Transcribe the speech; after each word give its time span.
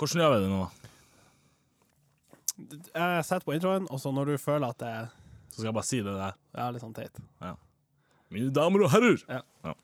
Hvordan 0.00 0.22
gjør 0.22 0.30
vi 0.32 0.44
det 0.44 0.48
nå? 0.48 0.60
Jeg 2.94 3.24
setter 3.28 3.44
på 3.44 3.52
introen, 3.52 3.88
og 3.92 4.00
så 4.00 4.12
når 4.16 4.32
du 4.32 4.38
føler 4.40 4.72
at 4.72 4.80
det 4.80 4.94
Så 5.50 5.60
skal 5.60 5.68
jeg 5.68 5.76
bare 5.76 5.88
si 5.88 6.00
det 6.00 6.14
der. 6.16 6.38
Ja, 6.56 6.70
litt 6.72 6.80
sånn 6.84 6.96
teit 6.96 7.20
Mine 8.30 8.52
damer 8.54 8.84
og 8.86 8.92
herrer. 8.92 9.18
Ja. 9.28 9.40
Ja. 9.66 9.74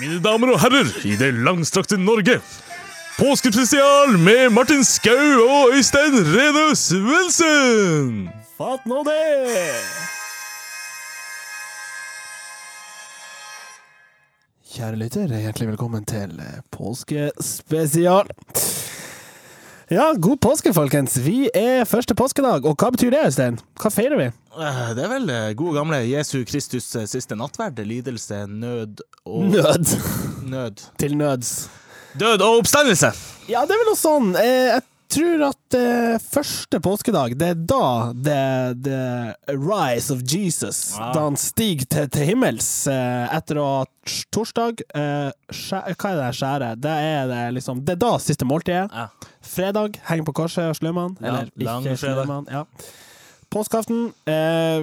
Mine 0.00 0.18
damer 0.24 0.54
og 0.56 0.62
herrer 0.64 0.88
i 1.06 1.14
det 1.20 1.34
langstrakte 1.44 2.00
Norge. 2.00 2.40
Påskespesial 3.20 4.16
med 4.18 4.50
Martin 4.56 4.82
Skau 4.82 5.44
og 5.44 5.76
Øystein 5.76 6.16
Rene 6.32 6.72
Svendsen! 6.74 8.41
Fatt 8.56 8.84
nå 8.88 9.02
det! 9.06 9.20
Kjære 14.72 14.96
lytter, 15.02 15.28
hjertelig 15.36 15.68
velkommen 15.74 16.04
til 16.08 16.32
eh, 16.40 16.60
påskespesial. 16.72 18.30
Ja, 19.92 20.06
god 20.16 20.38
påske, 20.40 20.72
folkens. 20.72 21.18
Vi 21.20 21.50
er 21.52 21.84
første 21.88 22.14
påskedag, 22.16 22.64
og 22.64 22.78
hva 22.80 22.88
betyr 22.94 23.12
det, 23.12 23.20
Øystein? 23.28 23.58
Hva 23.82 23.90
feirer 23.92 24.16
vi? 24.20 24.28
Eh, 24.56 24.80
Det 24.96 25.04
er 25.04 25.10
vel 25.12 25.28
eh, 25.32 25.50
gode 25.58 25.76
gamle 25.76 26.00
Jesu 26.08 26.38
Kristus 26.48 26.88
siste 27.12 27.36
nattverd. 27.36 27.82
Lidelse, 27.84 28.46
nød 28.48 29.04
og 29.28 29.44
Nød. 29.52 29.92
nød. 30.48 30.86
Til 31.00 31.16
nøds. 31.20 31.52
Død 32.20 32.42
og 32.44 32.58
oppstandelse! 32.62 33.12
Ja, 33.48 33.62
det 33.66 33.72
er 33.76 33.80
vel 33.82 33.88
noe 33.92 34.00
sånn. 34.00 34.32
Eh, 34.36 34.72
Jeg 34.72 34.82
tror 35.14 35.42
at 35.46 35.76
eh, 35.78 36.14
første 36.32 36.80
påskedag, 36.84 37.34
det 37.40 37.48
er 37.52 37.60
da 37.68 37.84
det, 38.12 38.38
det 38.86 39.56
rise 39.56 40.14
of 40.14 40.22
Jesus. 40.26 40.80
Ja. 40.98 41.10
Da 41.14 41.26
han 41.28 41.36
stiger 41.40 41.86
til, 41.92 42.08
til 42.14 42.26
himmels 42.32 42.70
eh, 42.90 43.28
etter 43.36 43.60
å 43.62 43.66
ha 43.78 43.84
torsdag 44.34 44.82
eh, 44.96 45.30
skjæ, 45.52 45.82
Hva 45.94 46.10
er 46.14 46.18
det 46.22 46.32
skjæret? 46.40 46.82
Det 46.82 46.96
er 47.12 47.30
det 47.30 47.42
liksom 47.58 47.84
Det 47.86 47.96
er 47.96 48.02
da 48.04 48.12
siste 48.22 48.48
måltidet. 48.48 48.88
Ja. 48.92 49.08
Fredag, 49.42 50.00
henger 50.08 50.28
på 50.28 50.36
korset 50.42 50.70
og 50.72 50.76
sløymann. 50.80 51.16
Ja, 51.20 51.42
Eller 51.44 51.80
ikke 51.86 51.96
sløymann. 52.00 52.48
Ja. 52.50 52.64
Påskeaften, 53.52 54.06
eh, 54.32 54.80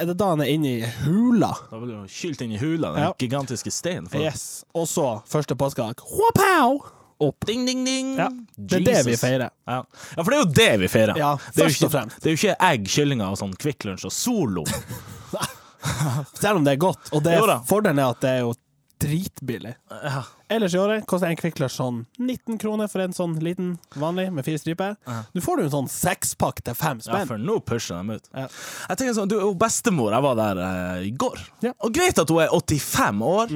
er 0.00 0.06
det 0.08 0.14
da 0.16 0.30
han 0.30 0.40
er 0.40 0.48
inne 0.54 0.70
i 0.78 0.92
hula? 1.04 1.50
Da 1.68 1.80
blir 1.82 1.98
han 1.98 2.08
kylt 2.08 2.40
inn 2.40 2.54
i 2.56 2.60
hula, 2.62 2.94
den 2.94 3.02
Ja. 3.02 3.10
gigantiske 3.20 3.70
steinen. 3.70 4.08
Yes. 4.16 4.64
Og 4.74 4.86
så 4.88 5.08
første 5.28 5.52
påskedag. 5.54 6.00
Whoop-pow! 6.00 6.78
Opp. 7.18 7.46
Ding, 7.46 7.66
ding, 7.66 7.84
ding. 7.86 8.12
Ja, 8.18 8.28
det 8.54 8.78
er 8.78 8.84
det 8.86 9.00
vi 9.08 9.16
feirer. 9.18 9.50
Ja. 9.66 9.80
ja, 10.16 10.22
for 10.22 10.30
det 10.30 10.36
er 10.36 10.44
jo 10.44 10.50
det 10.54 10.70
vi 10.84 10.90
feirer. 10.92 11.18
Ja, 11.18 11.32
det, 11.54 11.64
er 11.64 11.74
ikke, 11.74 11.90
fremst. 11.90 12.20
det 12.22 12.30
er 12.30 12.36
jo 12.36 12.38
ikke 12.38 12.56
egg, 12.68 12.86
kyllinger 12.94 13.34
og 13.34 13.40
sånn 13.40 13.56
Kvikk 13.58 13.88
Lunsj 13.88 14.06
og 14.06 14.14
Solo. 14.14 14.64
Selv 16.40 16.60
om 16.60 16.64
det 16.66 16.76
er 16.76 16.80
godt. 16.82 17.10
Og 17.10 17.22
det 17.26 17.36
Jo 17.38 17.46
fordelen 17.66 18.02
er 18.02 18.14
at 18.14 18.22
det 18.22 18.32
er 18.36 18.40
jo 18.44 18.54
dritbillig. 18.98 19.74
Ja. 19.90 20.22
Ellers 20.50 20.74
i 20.74 20.78
året 20.78 21.06
koster 21.06 21.30
en 21.30 21.38
Kvikk 21.38 21.58
Lunsj 21.62 21.76
sånn 21.78 21.98
19 22.18 22.58
kroner 22.62 22.90
for 22.90 23.02
en 23.04 23.14
sånn 23.14 23.36
liten 23.42 23.74
vanlig 23.98 24.28
med 24.34 24.46
fire 24.46 24.58
striper. 24.62 24.96
Nå 25.34 25.42
får 25.44 25.58
du 25.58 25.66
en 25.66 25.74
sånn 25.74 25.90
sekspakk 25.92 26.62
til 26.66 26.78
fem 26.78 27.02
spenn. 27.02 27.22
ja, 27.22 27.28
for 27.30 27.42
nå 27.42 27.58
pusher 27.66 27.98
de 27.98 28.18
ut. 28.18 28.30
Ja. 28.32 28.46
Jeg 28.88 29.02
tenker 29.02 29.18
sånn, 29.18 29.30
du, 29.30 29.38
Bestemor, 29.58 30.14
jeg 30.16 30.26
var 30.26 30.38
der 30.38 30.62
eh, 30.64 31.04
i 31.10 31.12
går. 31.18 31.44
Ja. 31.66 31.74
Og 31.82 31.94
greit 31.94 32.18
at 32.18 32.30
hun 32.30 32.42
er 32.46 32.54
85 32.54 33.22
år. 33.28 33.54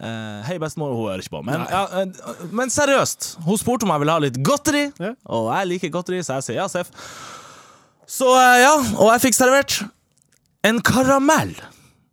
Eh, 0.00 0.42
hei, 0.48 0.56
bestemor, 0.62 0.94
hun 0.96 1.10
hører 1.10 1.20
ikke 1.20 1.34
på. 1.34 1.42
Men, 1.44 1.64
ja, 1.68 1.82
uh, 1.92 2.44
men 2.56 2.72
seriøst, 2.72 3.34
hun 3.44 3.58
spurte 3.60 3.84
om 3.84 3.92
jeg 3.92 4.00
ville 4.04 4.14
ha 4.16 4.22
litt 4.24 4.38
godteri. 4.46 4.86
Ja. 5.02 5.12
Og 5.28 5.50
jeg 5.52 5.68
liker 5.74 5.92
godteri, 5.92 6.22
så 6.24 6.38
jeg 6.38 6.46
sier 6.48 6.60
ja, 6.62 6.68
Seff. 6.72 6.88
Så 8.08 8.30
uh, 8.32 8.56
ja, 8.60 8.72
og 8.96 9.10
jeg 9.12 9.26
fikk 9.28 9.36
servert 9.36 9.82
en 10.66 10.80
karamell. 10.84 11.52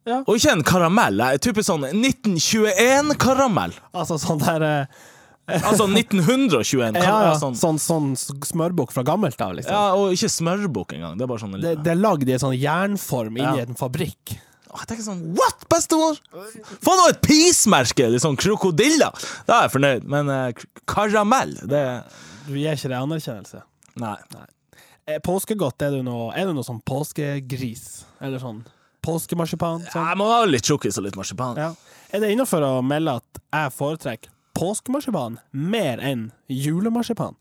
Ja. 0.08 0.22
Og 0.24 0.36
ikke 0.38 0.54
en 0.56 0.66
karamell, 0.68 1.24
typisk 1.44 1.68
sånn 1.68 1.84
1921-karamell. 1.90 3.76
Altså 3.96 4.20
sånn 4.22 4.40
der 4.44 4.68
Altså 5.48 5.86
1921. 5.88 6.98
Ja, 7.00 7.12
ja. 7.30 7.36
Sånn, 7.40 7.56
Sånn, 7.56 7.78
sånn 7.80 8.10
smørbukk 8.44 8.92
fra 8.92 9.04
gammelt 9.08 9.40
av, 9.40 9.54
liksom. 9.56 9.72
ja, 9.72 9.94
og 9.96 10.12
ikke 10.16 10.28
smørbukk 10.34 10.98
engang. 10.98 11.16
Det 11.16 11.24
er 11.24 11.32
bare 11.32 11.44
sånn 11.46 11.56
Det, 11.64 11.72
det 11.86 11.94
er 11.94 12.02
lagd 12.02 12.28
i 12.28 12.36
en 12.36 12.44
sånn 12.44 12.58
jernform 12.60 13.40
inni 13.40 13.62
Ja. 13.62 13.64
en 13.64 13.80
fabrikk. 13.80 14.36
Og 14.72 14.82
Jeg 14.82 14.88
tenker 14.92 15.06
sånn 15.08 15.22
What, 15.38 15.64
bestemor? 15.72 16.18
Få 16.84 16.96
nå 17.00 17.08
et 17.14 17.22
pismerke! 17.24 18.10
Litt 18.12 18.24
sånn 18.26 18.38
krokodiller. 18.40 19.16
Da 19.48 19.62
er 19.62 19.68
jeg 19.68 19.74
fornøyd. 19.78 20.08
Men 20.12 20.30
eh, 20.34 20.64
karamell, 20.90 21.56
det 21.72 21.84
Du 22.48 22.54
gir 22.60 22.76
ikke 22.76 22.92
det 22.92 23.00
anerkjennelse. 23.00 23.62
Nei. 24.02 24.16
Eh, 25.08 25.20
Påskegodt, 25.24 25.82
er 25.88 25.96
du 25.96 26.02
noe, 26.04 26.30
er 26.36 26.50
du 26.50 26.54
noe 26.58 26.68
sånn 26.68 26.82
påskegris? 26.86 27.86
Eller 28.20 28.42
sånn 28.44 28.64
påskemarsipan? 29.08 29.86
Sånn? 29.88 30.04
Jeg 30.12 30.20
må 30.20 30.26
ha 30.28 30.42
litt 30.48 30.68
tjukkis 30.68 30.98
og 31.00 31.06
litt 31.08 31.16
marsipan. 31.20 31.56
Ja. 31.60 31.70
Er 32.12 32.24
det 32.24 32.34
innafor 32.36 32.64
å 32.68 32.74
melde 32.84 33.14
at 33.22 33.40
jeg 33.56 33.72
foretrekker 33.78 34.34
påskemarsipan 34.58 35.38
mer 35.56 36.02
enn 36.04 36.28
julemarsipan? 36.52 37.36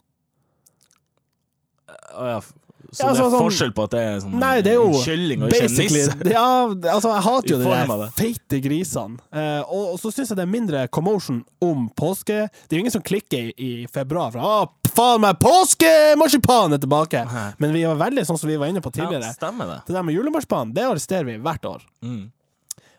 Å 2.17 2.29
ja, 2.31 2.39
f- 2.39 2.53
så 2.93 3.03
Ja, 3.03 3.07
det 3.07 3.11
altså, 3.11 3.25
er 3.27 3.31
sånn- 3.31 3.45
forskjell 3.47 3.73
på 3.77 3.85
at 3.87 3.91
det 3.97 4.01
er 4.07 4.19
sånn 4.23 4.39
Nei, 4.41 4.55
det 4.63 4.73
er 4.73 4.79
jo 4.79 5.01
kylling 5.03 5.43
og 5.43 5.51
ikke 5.51 5.67
en 5.67 5.77
nisse? 5.81 6.17
Ja, 6.31 6.47
altså, 6.95 7.13
jeg 7.15 7.25
hater 7.27 7.51
jo 7.51 7.59
de 7.59 7.65
der 7.73 8.11
feite 8.17 8.61
grisene. 8.65 9.19
Eh, 9.33 9.63
og, 9.67 9.85
og 9.95 9.99
så 10.03 10.13
syns 10.15 10.31
jeg 10.33 10.37
det 10.39 10.45
er 10.47 10.53
mindre 10.53 10.87
commotion 10.89 11.43
om 11.65 11.89
påske. 11.97 12.47
Det 12.69 12.77
er 12.77 12.81
jo 12.81 12.85
ingen 12.87 12.95
som 12.95 13.03
klikker 13.07 13.51
i, 13.51 13.53
i 13.57 13.87
februar 13.93 14.33
fra 14.35 14.41
Å, 14.47 14.71
faen 14.97 15.21
meg, 15.25 15.39
påskemarsipan 15.43 16.73
er 16.77 16.81
tilbake! 16.83 17.25
Hæ. 17.29 17.45
Men 17.59 17.75
vi 17.75 17.85
var 17.89 17.99
veldig 18.07 18.25
sånn 18.29 18.39
som 18.41 18.49
vi 18.51 18.57
var 18.61 18.71
inne 18.73 18.81
på 18.85 18.93
tidligere. 18.95 19.29
Ja, 19.29 19.37
stemmer 19.37 19.67
det. 19.73 19.81
Det 19.89 19.97
der 19.99 20.07
med 20.07 20.15
julemarsipan, 20.17 20.73
det 20.77 20.87
arresterer 20.87 21.25
vi 21.29 21.37
hvert 21.43 21.69
år. 21.69 21.85
Mm. 22.03 22.25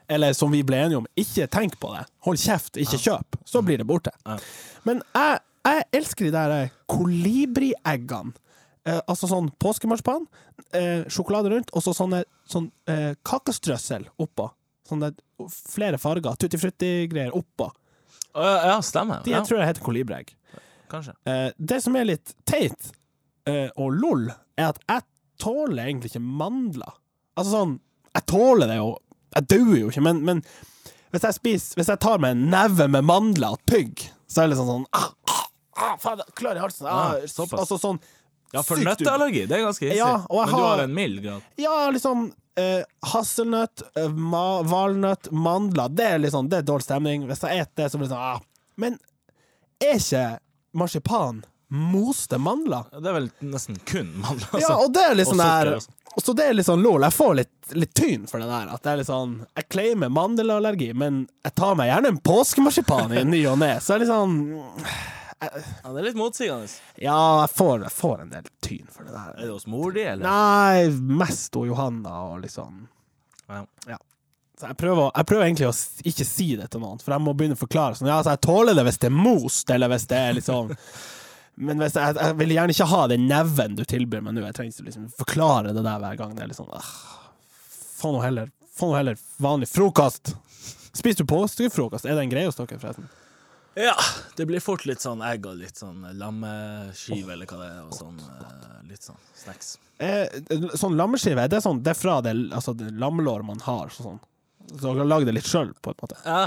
Eller 0.09 0.34
som 0.34 0.52
vi 0.52 0.62
ble 0.64 0.78
enige 0.86 1.02
om, 1.02 1.08
ikke 1.20 1.50
tenk 1.52 1.74
på 1.81 1.90
det. 1.96 2.06
Hold 2.24 2.40
kjeft, 2.40 2.78
ikke 2.80 3.00
kjøp. 3.02 3.40
Så 3.46 3.59
blir 3.66 3.81
det 3.81 3.88
borte. 3.90 4.14
Ja. 4.26 4.38
Men 4.88 5.02
jeg, 5.16 5.40
jeg 5.68 5.84
elsker 6.00 6.30
de 6.30 6.31
der 6.31 6.70
kolibrieggene. 6.88 8.31
Eh, 8.88 9.02
altså 9.12 9.28
sånn 9.28 9.50
påskemarsipan, 9.59 10.28
eh, 10.72 11.03
sjokolade 11.12 11.52
rundt, 11.52 11.74
og 11.75 11.84
så 11.84 11.92
sånne 11.96 12.24
sånn, 12.48 12.70
eh, 12.88 13.16
kakestrøssel 13.28 14.08
oppå. 14.24 14.48
Sånne 14.88 15.12
flere 15.68 16.00
farger. 16.00 16.38
Tutti 16.40 16.59
frutti-greier 16.62 17.36
oppå. 17.36 17.68
Ja, 18.34 18.53
ja, 18.72 18.78
stemmer. 18.86 19.24
De 19.24 19.31
Ja, 19.31 19.42
jeg 19.42 19.50
tror 19.50 19.59
jeg 19.59 19.68
heter 19.68 19.84
kolibriegg. 19.84 20.34
kanskje. 20.90 21.14
Eh, 21.26 21.52
det 21.59 21.81
som 21.84 21.96
er 21.96 22.06
litt 22.06 22.34
teit 22.46 22.92
eh, 23.46 23.70
og 23.76 23.92
lol, 23.92 24.30
er 24.58 24.70
at 24.70 24.80
jeg 24.88 25.03
tåler 25.38 25.84
egentlig 25.86 26.12
ikke 26.14 26.24
mandler. 26.24 26.94
Altså 27.38 27.52
sånn 27.52 27.80
Jeg 28.16 28.26
tåler 28.26 28.68
det 28.68 28.78
jo, 28.78 28.97
jeg 29.36 29.47
dauer 29.47 29.78
jo 29.78 29.90
ikke, 29.92 30.02
men, 30.02 30.24
men 30.26 30.40
hvis 31.12 31.22
jeg 31.28 31.34
spiser 31.36 31.76
Hvis 31.76 31.90
jeg 31.92 32.00
tar 32.00 32.18
meg 32.18 32.31
en 32.31 32.47
neve 32.50 32.88
med 32.90 33.06
mandler 33.06 33.58
og 33.58 33.62
pygg, 33.70 34.08
så 34.28 34.42
er 34.42 34.47
det 34.47 34.56
liksom 34.56 34.72
sånn 34.72 34.88
ah, 34.97 35.12
ah, 35.30 35.44
ah, 35.76 35.97
Faen, 36.02 36.24
klør 36.34 36.58
i 36.58 36.64
halsen. 36.64 36.88
Ah, 36.90 37.18
ja, 37.20 37.46
altså 37.59 37.78
sånn 37.78 38.00
Ja, 38.53 38.63
for 38.63 38.80
sykt 38.80 38.88
nøtteallergi, 38.88 39.46
det 39.47 39.58
er 39.58 39.66
ganske 39.66 39.88
hissig. 39.90 39.97
Ja, 40.00 40.25
Men 40.30 40.47
du 40.53 40.62
har- 40.62 40.84
en 40.84 40.94
mild 40.94 41.24
grad. 41.24 41.41
Ja, 41.59 41.90
liksom 41.91 42.31
eh, 42.58 42.84
hasselnøtt, 43.12 43.84
eh, 43.96 44.08
ma 44.09 44.62
valnøtt, 44.63 45.31
mandler 45.31 45.90
Det 45.94 46.06
er 46.06 46.18
liksom 46.19 46.50
Det 46.50 46.58
er 46.58 46.62
dårlig 46.63 46.88
stemning. 46.88 47.28
Hvis 47.28 47.44
jeg 47.44 47.66
spiser 47.66 47.75
det, 47.75 47.91
så 47.91 47.97
blir 48.00 48.08
det 48.08 48.16
sånn 48.16 48.34
ah. 48.34 48.40
Men 48.78 48.97
er 49.84 50.00
ikke 50.00 50.40
marsipan 50.74 51.44
moste 51.69 52.38
mandler? 52.40 52.85
Det 52.91 53.09
er 53.09 53.13
vel 53.18 53.30
nesten 53.44 53.78
kun 53.85 54.13
mandler. 54.24 54.47
Ja, 54.62 54.69
altså. 54.72 54.85
og 54.85 54.94
det 54.94 55.03
er 55.03 55.24
sånn 55.28 55.44
der. 55.44 55.79
Så 56.18 56.34
det 56.34 56.46
er 56.47 56.56
litt 56.58 56.66
sånn 56.66 56.81
lol. 56.81 57.03
Jeg 57.06 57.14
får 57.14 57.35
litt, 57.35 57.74
litt 57.78 57.94
tyn 57.94 58.24
for 58.29 58.41
det 58.41 58.47
der. 58.50 58.72
At 58.74 58.81
det 58.81 58.90
er 58.91 58.97
litt 59.03 59.09
sånn 59.09 59.35
Jeg 59.56 59.68
claimer 59.69 60.09
mandelallergi, 60.09 60.94
men 60.97 61.28
jeg 61.46 61.53
tar 61.59 61.75
meg 61.78 61.91
gjerne 61.91 62.14
en 62.14 62.18
påskemarsipan 62.25 63.14
i 63.19 63.24
ny 63.28 63.44
og 63.52 63.59
ne. 63.62 63.75
Så 63.84 63.94
er 63.96 64.00
litt 64.06 64.09
sånn 64.09 64.40
Ja, 65.40 65.92
det 65.94 66.00
er 66.02 66.06
litt 66.08 66.18
motsigende. 66.18 66.70
Ja, 66.98 67.18
jeg 67.44 67.52
får, 67.53 67.84
jeg 67.86 67.94
får 67.94 68.22
en 68.24 68.31
del 68.31 68.48
tyn 68.66 68.88
for 68.90 69.06
det 69.06 69.14
der. 69.14 69.36
Er 69.36 69.44
det 69.44 69.53
hos 69.53 69.68
mor 69.70 69.92
di, 69.94 70.02
eller? 70.02 70.25
Nei, 70.25 70.88
mest 71.20 71.58
og 71.59 71.67
Johanna 71.70 72.22
og 72.32 72.41
liksom 72.46 72.88
Ja. 73.47 74.00
Så 74.58 74.72
jeg 74.72 74.78
prøver, 74.82 75.11
jeg 75.14 75.29
prøver 75.29 75.46
egentlig 75.46 75.67
å 75.70 75.76
ikke 76.09 76.26
si 76.26 76.47
det 76.58 76.72
til 76.73 76.82
noen, 76.82 76.97
for 76.97 77.14
jeg 77.14 77.22
må 77.22 77.35
begynne 77.38 77.53
å 77.53 77.59
forklare. 77.59 77.94
Sånn, 78.00 78.09
ja, 78.09 78.17
så 78.26 78.34
jeg 78.34 78.41
tåler 78.47 78.73
det 78.73 78.88
hvis 78.88 78.97
det 79.03 79.11
er 79.11 79.14
most, 79.14 79.70
eller 79.70 79.91
hvis 79.94 80.08
det 80.09 80.17
er 80.17 80.35
liksom 80.40 80.73
Men 81.67 81.82
hvis 81.82 81.96
jeg, 81.97 82.14
jeg 82.22 82.38
vil 82.38 82.52
gjerne 82.53 82.73
ikke 82.73 82.85
ha 82.90 83.03
den 83.09 83.23
neven 83.29 83.78
du 83.78 83.84
tilbyr 83.90 84.22
meg 84.22 84.35
nå. 84.35 84.44
Jeg 84.46 84.58
trenger 84.58 84.76
ikke 84.76 84.90
liksom 84.91 85.08
forklare 85.17 85.72
det 85.73 85.82
der 85.85 86.02
hver 86.03 86.17
gang. 86.20 86.35
Det 86.38 86.44
er 86.46 86.52
litt 86.52 86.58
sånn 86.59 86.70
ah, 86.70 86.90
Få 87.97 88.11
nå 88.14 88.22
heller, 88.22 88.52
heller 88.82 89.17
vanlig 89.41 89.70
frokost! 89.72 90.35
Spiser 90.97 91.26
du 91.26 91.29
påskefrokost? 91.29 92.06
Er 92.06 92.17
det 92.17 92.28
en 92.28 92.34
greie 92.34 92.50
hos 92.50 92.58
dere, 92.58 92.78
forresten? 92.82 93.09
Ja, 93.78 93.94
det 94.35 94.47
blir 94.50 94.62
fort 94.64 94.88
litt 94.90 95.03
sånn 95.03 95.22
egg 95.22 95.46
og 95.46 95.59
litt 95.59 95.78
sånn 95.78 96.02
lammeskive, 96.18 97.35
eller 97.35 97.50
hva 97.50 97.59
det 97.62 97.68
er, 97.70 97.84
og 97.85 97.94
sånn 97.94 98.16
eh, 98.18 98.79
litt 98.90 99.06
sånn 99.06 99.20
snacks. 99.38 99.76
Eh, 100.02 100.26
sånn 100.74 100.97
lammeskive, 100.97 101.46
det 101.50 101.59
er, 101.59 101.64
sånn, 101.66 101.84
det 101.85 101.94
er 101.94 102.00
fra 102.00 102.16
det, 102.26 102.34
altså 102.58 102.74
det 102.78 102.90
lammelår 102.97 103.46
man 103.46 103.62
har. 103.68 103.94
så 103.94 104.08
Sånn. 104.08 104.20
Så 104.72 104.82
dere 104.96 105.06
lager 105.08 105.29
det 105.29 105.38
litt 105.38 105.47
sjøl, 105.50 105.70
på 105.82 105.94
en 105.94 106.02
måte. 106.02 106.18
Ja. 106.26 106.41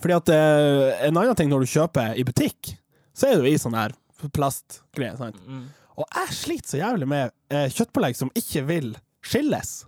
Fordi 0.00 0.16
at 0.16 0.30
eh, 0.32 1.02
En 1.08 1.18
annen 1.18 1.36
ting 1.36 1.50
når 1.50 1.66
du 1.66 1.72
kjøper 1.74 2.14
i 2.16 2.24
butikk, 2.24 2.74
så 3.12 3.28
er 3.28 3.36
det 3.36 3.50
jo 3.50 3.58
i 3.58 3.60
sånn 3.60 3.76
her 3.76 3.96
plastgreier. 4.32 5.18
sant? 5.18 5.36
Mm. 5.44 5.66
Og 6.00 6.06
jeg 6.16 6.36
sliter 6.38 6.70
så 6.76 6.80
jævlig 6.80 7.08
med 7.10 7.34
eh, 7.52 7.66
kjøttpålegg 7.74 8.16
som 8.16 8.30
ikke 8.38 8.62
vil 8.70 8.92
skilles. 9.26 9.80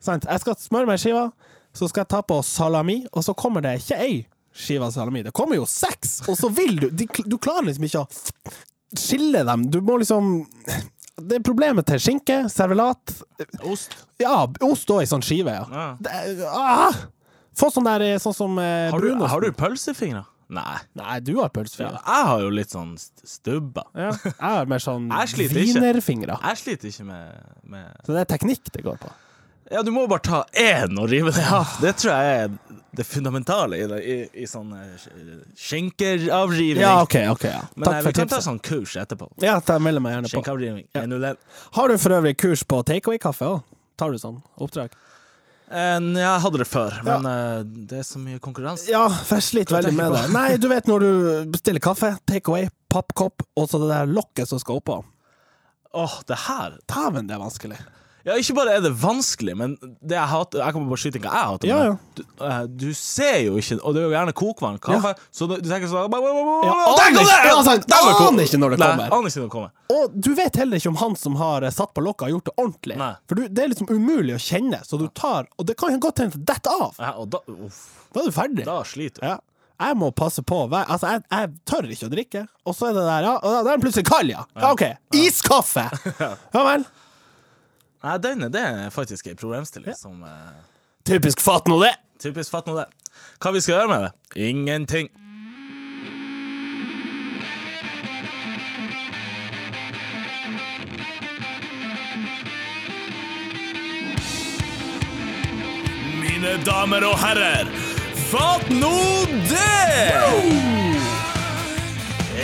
Sant? 0.00 0.24
Jeg 0.30 0.42
skal 0.46 0.56
smøre 0.62 0.88
meg 0.88 1.02
skiva, 1.02 1.28
så 1.76 1.90
skal 1.90 2.04
jeg 2.06 2.12
ta 2.14 2.22
på 2.24 2.38
salami, 2.46 3.02
og 3.10 3.26
så 3.26 3.34
kommer 3.36 3.64
det 3.64 3.80
ikke 3.82 3.98
ei 4.00 4.14
skive 4.52 4.88
salami. 4.92 5.22
Det 5.26 5.32
kommer 5.36 5.56
jo 5.60 5.66
seks! 5.68 6.20
Og 6.28 6.36
så 6.38 6.50
vil 6.54 6.76
du 6.80 6.88
de, 6.90 7.06
Du 7.26 7.36
klarer 7.38 7.68
liksom 7.68 7.84
ikke 7.86 8.02
å 8.02 8.08
skille 8.98 9.44
dem. 9.46 9.68
Du 9.70 9.80
må 9.86 9.98
liksom 10.02 10.46
Det 11.20 11.38
er 11.38 11.44
problemet 11.46 11.86
til 11.86 12.00
skinke, 12.02 12.42
servelat 12.50 13.12
Ost. 13.68 13.94
Ja, 14.20 14.46
ost 14.66 14.90
òg 14.90 15.04
i 15.04 15.08
sånn 15.10 15.22
skive, 15.24 15.52
ja. 15.54 15.64
Ja. 15.70 15.86
Det, 16.00 16.44
ah! 16.50 16.96
Få 17.60 17.68
sånn 17.74 17.84
der 17.88 18.18
sånn 18.22 18.34
som 18.36 18.58
eh, 18.62 18.90
Har, 18.94 19.02
du, 19.04 19.24
har 19.28 19.42
du 19.44 19.50
pølsefingre? 19.52 20.24
Nei. 20.50 20.78
Nei, 20.98 21.16
du 21.22 21.36
har 21.36 21.46
Ja, 21.46 21.52
pølsefingre. 21.54 22.00
jeg 22.02 22.26
har 22.26 22.40
jo 22.42 22.48
litt 22.50 22.72
sånn 22.72 22.94
st- 22.98 23.26
stubber. 23.30 23.84
Ja. 23.94 24.08
Jeg 24.24 24.34
har 24.42 24.66
mer 24.70 24.82
sånn 24.82 25.04
wienerfingre. 25.54 26.38
Jeg 26.42 26.58
sliter 26.58 26.90
ikke 26.90 27.06
med, 27.06 27.44
med 27.70 27.92
Så 28.06 28.16
det 28.16 28.24
er 28.24 28.30
teknikk 28.32 28.72
det 28.74 28.82
går 28.86 28.98
på. 29.02 29.12
Ja, 29.70 29.82
du 29.86 29.92
må 29.94 30.06
bare 30.10 30.24
ta 30.26 30.44
én 30.58 30.98
og 30.98 31.06
rive 31.12 31.30
det 31.34 31.44
av. 31.46 31.76
Det 31.82 31.92
tror 32.00 32.10
jeg 32.10 32.38
er 32.40 32.78
det 32.98 33.04
fundamentale 33.06 33.76
i, 33.78 33.84
det, 33.86 33.98
i, 34.02 34.16
i 34.42 34.46
sånn 34.50 34.72
eh. 34.74 35.04
Ja, 36.80 36.96
okay, 37.04 37.28
okay, 37.30 37.52
ja. 37.54 37.60
Men 37.76 37.86
Takk 37.86 38.00
eh, 38.00 38.06
vi 38.08 38.12
kan 38.16 38.26
ta 38.26 38.40
tipset. 38.40 38.46
sånn 38.48 38.58
kurs 38.66 38.96
etterpå. 38.98 39.28
Ja, 39.44 39.60
ta, 39.62 39.76
melder 39.78 40.02
meg 40.02 40.16
gjerne 40.16 40.32
på. 40.32 40.42
Ja. 40.90 41.34
Har 41.76 41.92
du 41.92 42.00
for 42.02 42.16
øvrig 42.18 42.34
kurs 42.42 42.64
på 42.66 42.80
takeaway-kaffe 42.88 43.46
òg? 43.46 43.62
Tar 44.00 44.10
du 44.10 44.18
sånn 44.18 44.40
oppdrag? 44.58 44.96
En, 45.70 46.10
Jeg 46.18 46.42
hadde 46.42 46.58
det 46.64 46.66
før, 46.66 46.98
men 47.06 47.30
eh, 47.30 47.62
det 47.92 48.00
er 48.02 48.08
så 48.08 48.18
mye 48.18 48.42
konkurranse. 48.42 48.90
Ja, 48.90 49.04
for 49.06 49.38
jeg 49.38 49.46
sliter 49.52 49.78
veldig 49.78 49.94
med 49.94 50.16
det. 50.16 50.24
Nei, 50.34 50.48
du 50.58 50.66
vet 50.72 50.90
når 50.90 51.06
du 51.06 51.10
bestiller 51.54 51.84
kaffe, 51.84 52.16
takeaway, 52.26 52.66
pappkopp, 52.90 53.46
og 53.54 53.70
så 53.70 53.78
det 53.84 53.92
der 53.94 54.10
lokket 54.10 54.50
som 54.50 54.58
skal 54.58 54.82
oppå. 54.82 54.98
Åh, 55.94 56.20
det 56.26 56.42
her 56.48 56.74
Dæven, 56.90 57.30
det 57.30 57.38
er 57.38 57.42
vanskelig. 57.46 57.78
Ja, 58.26 58.36
ikke 58.36 58.54
bare 58.58 58.74
er 58.76 58.82
det 58.84 58.90
vanskelig, 59.00 59.54
men 59.56 59.74
det 59.80 60.16
jeg 60.16 60.28
hater 60.28 60.60
Jeg 60.60 60.98
skyte 61.00 61.20
inn 61.20 61.24
hva 61.24 61.32
jeg 61.32 61.48
hater. 61.50 61.70
Ja, 61.70 61.78
ja. 61.88 61.94
Du, 62.16 62.22
uh, 62.42 62.62
du 62.68 62.88
ser 62.96 63.38
jo 63.46 63.56
ikke 63.60 63.78
Og 63.80 63.94
det 63.96 64.02
er 64.02 64.06
jo 64.06 64.12
gjerne 64.12 64.34
kokvann, 64.36 64.78
kaffe, 64.82 65.14
så 65.32 65.48
du, 65.48 65.56
du 65.60 65.68
tenker 65.70 65.88
sånn 65.90 66.04
Ja, 66.04 66.74
Der 67.00 67.16
kom 67.16 67.20
det! 67.20 67.78
ja, 67.88 68.00
var 68.04 68.22
aner 68.28 68.44
ikke 68.44 68.60
når 68.60 68.74
det 68.74 68.80
Nei, 68.82 68.90
kommer. 68.90 69.16
aner 69.18 69.32
ikke 69.32 69.40
når 69.40 69.48
det 69.48 69.54
kommer. 69.54 69.72
Og 69.90 70.16
du 70.26 70.30
vet 70.38 70.60
heller 70.60 70.80
ikke 70.80 70.92
om 70.92 71.00
han 71.00 71.16
som 71.18 71.38
har 71.40 71.66
eh, 71.66 71.72
satt 71.74 71.92
på 71.96 72.04
lokket, 72.04 72.28
har 72.28 72.34
gjort 72.36 72.50
det 72.50 72.54
ordentlig. 72.56 72.98
Nei. 73.00 73.12
For 73.28 73.40
du, 73.40 73.46
det 73.48 73.64
er 73.64 73.72
liksom 73.72 73.90
umulig 73.90 74.36
å 74.36 74.40
kjenne, 74.42 74.82
så 74.86 75.00
du 75.00 75.06
tar 75.16 75.48
Og 75.58 75.66
det 75.68 75.76
kan 75.80 75.96
godt 76.02 76.22
hende 76.22 76.36
det 76.38 76.46
detter 76.52 76.84
av. 76.86 77.00
Ja, 77.00 77.14
og 77.20 77.30
da, 77.32 77.42
uff, 77.56 77.80
Da 78.14 78.22
er 78.22 78.28
du 78.28 78.36
ferdig. 78.36 78.66
da 78.68 78.80
sliter 78.86 79.24
du. 79.24 79.28
Ja. 79.32 79.38
Jeg 79.80 79.96
må 79.96 80.10
passe 80.12 80.42
på. 80.44 80.56
Altså, 80.76 81.14
jeg, 81.14 81.22
jeg 81.32 81.52
tør 81.68 81.86
ikke 81.88 82.08
å 82.08 82.12
drikke. 82.12 82.42
Og 82.68 82.76
så 82.76 82.90
er 82.90 82.96
det 82.98 83.04
der, 83.06 83.28
ja. 83.30 83.36
Og 83.38 83.54
da 83.54 83.60
er 83.62 83.70
den 83.78 83.84
plutselig 83.86 84.08
kald, 84.10 84.32
ja. 84.32 84.44
ja 84.60 84.72
OK. 84.74 84.84
Iskaffe! 85.16 85.86
Ja 86.56 86.66
vel. 86.66 86.84
Nei, 88.00 88.16
den 88.18 88.46
det 88.48 88.60
er 88.64 88.92
faktisk 88.94 89.26
ei 89.28 89.36
problemstilling 89.36 89.96
som 89.96 90.22
eh, 90.24 90.60
Typisk 91.04 91.40
fatt 91.44 91.68
nå 91.68 91.76
det. 91.82 91.92
Typisk 92.20 92.52
fatt 92.52 92.68
nå 92.68 92.76
det. 92.78 92.86
Hva 93.40 93.52
vi 93.52 93.60
skal 93.60 93.74
gjøre 93.76 93.90
med 93.90 94.06
det? 94.06 94.12
Ingenting. 94.48 95.10
Mine 106.20 106.54
damer 106.64 107.04
og 107.04 107.18
herrer, 107.20 107.68
fatt 108.30 108.70
nå 108.72 108.94
det! 109.50 110.16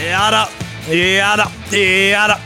Ja 0.05 0.27
da, 0.35 0.43
ja 0.93 1.33
da, 1.41 1.49
ja 1.73 2.27
da. 2.35 2.46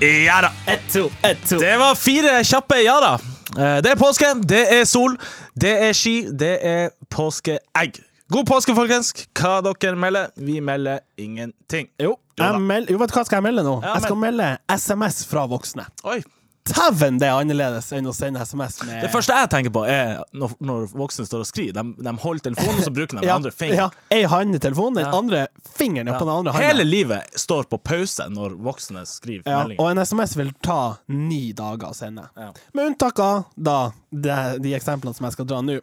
Ja 0.00 0.40
da. 0.42 0.50
Ett, 0.66 0.92
to, 0.92 1.10
ett, 1.22 1.48
to. 1.48 1.58
Det 1.58 1.76
var 1.78 1.94
fire 1.94 2.44
kjappe 2.44 2.82
ja 2.84 2.98
da. 3.00 3.14
Eh, 3.56 3.78
Det 3.82 3.90
er 3.94 3.96
påske, 4.00 4.28
det 4.44 4.64
er 4.74 4.84
sol, 4.84 5.16
det 5.54 5.72
er 5.88 5.92
ski, 5.96 6.16
det 6.32 6.58
er 6.66 6.90
påskeegg. 7.10 8.00
God 8.32 8.46
påske, 8.48 8.74
folkens. 8.74 9.12
Hva 9.38 9.60
dere 9.64 9.96
melder? 9.96 10.32
Vi 10.36 10.58
melder 10.60 10.98
ingenting. 11.16 11.88
Jo, 12.02 12.16
jeg 12.36 12.60
meld, 12.60 12.90
jo, 12.90 12.98
vet 12.98 13.12
du 13.12 13.14
hva 13.16 13.24
skal 13.24 13.38
jeg 13.38 13.46
melde 13.46 13.62
nå? 13.64 13.76
Ja, 13.84 13.94
jeg 13.94 14.08
skal 14.08 14.18
melde 14.20 14.48
SMS 14.74 15.22
fra 15.30 15.46
voksne. 15.48 15.86
Oi. 16.04 16.18
Dæven, 16.66 17.18
det 17.22 17.28
er 17.28 17.36
annerledes 17.38 17.88
enn 17.94 18.08
å 18.10 18.14
sende 18.16 18.42
SMS 18.42 18.80
med 18.84 19.04
Det 19.04 19.10
første 19.12 19.36
jeg 19.36 19.50
tenker 19.52 19.72
på, 19.74 19.84
er 19.86 20.16
når, 20.34 20.54
når 20.66 20.86
voksne 20.98 21.26
står 21.28 21.44
og 21.44 21.48
skriver. 21.48 21.76
De, 21.78 22.04
de 22.08 22.14
holder 22.24 22.46
telefonen, 22.48 22.80
og 22.80 22.88
så 22.88 22.92
bruker 22.96 23.16
de 23.16 23.22
den 23.22 23.28
ja, 23.30 23.36
andre 23.38 23.52
fingeren. 23.54 23.94
ja, 23.94 24.16
Ei 24.16 24.24
hånd 24.32 24.58
i 24.58 24.62
telefonen, 24.62 24.98
den 24.98 25.06
Ja. 25.06 25.14
andre 25.18 25.44
fingeren 25.78 26.10
ja. 26.10 26.18
på 26.18 26.26
den 26.26 26.34
andre 26.34 26.56
Hele 26.58 26.84
livet 26.88 27.38
står 27.38 27.68
på 27.70 27.78
pause 27.78 28.26
når 28.32 28.56
voksne 28.66 29.06
skriver 29.06 29.46
Ja, 29.46 29.62
meldinger. 29.62 29.80
og 29.84 29.90
en 29.94 30.02
SMS 30.06 30.36
vil 30.40 30.52
ta 30.64 30.80
ni 31.12 31.52
dager 31.56 31.92
å 31.92 31.96
sende. 31.96 32.26
Ja. 32.36 32.50
Med 32.74 32.92
unntak 32.92 33.18
av 33.22 33.44
da, 33.56 33.78
de, 34.10 34.38
de 34.64 34.74
eksemplene 34.78 35.14
som 35.16 35.28
jeg 35.28 35.36
skal 35.38 35.46
dra 35.54 35.62
nå. 35.62 35.78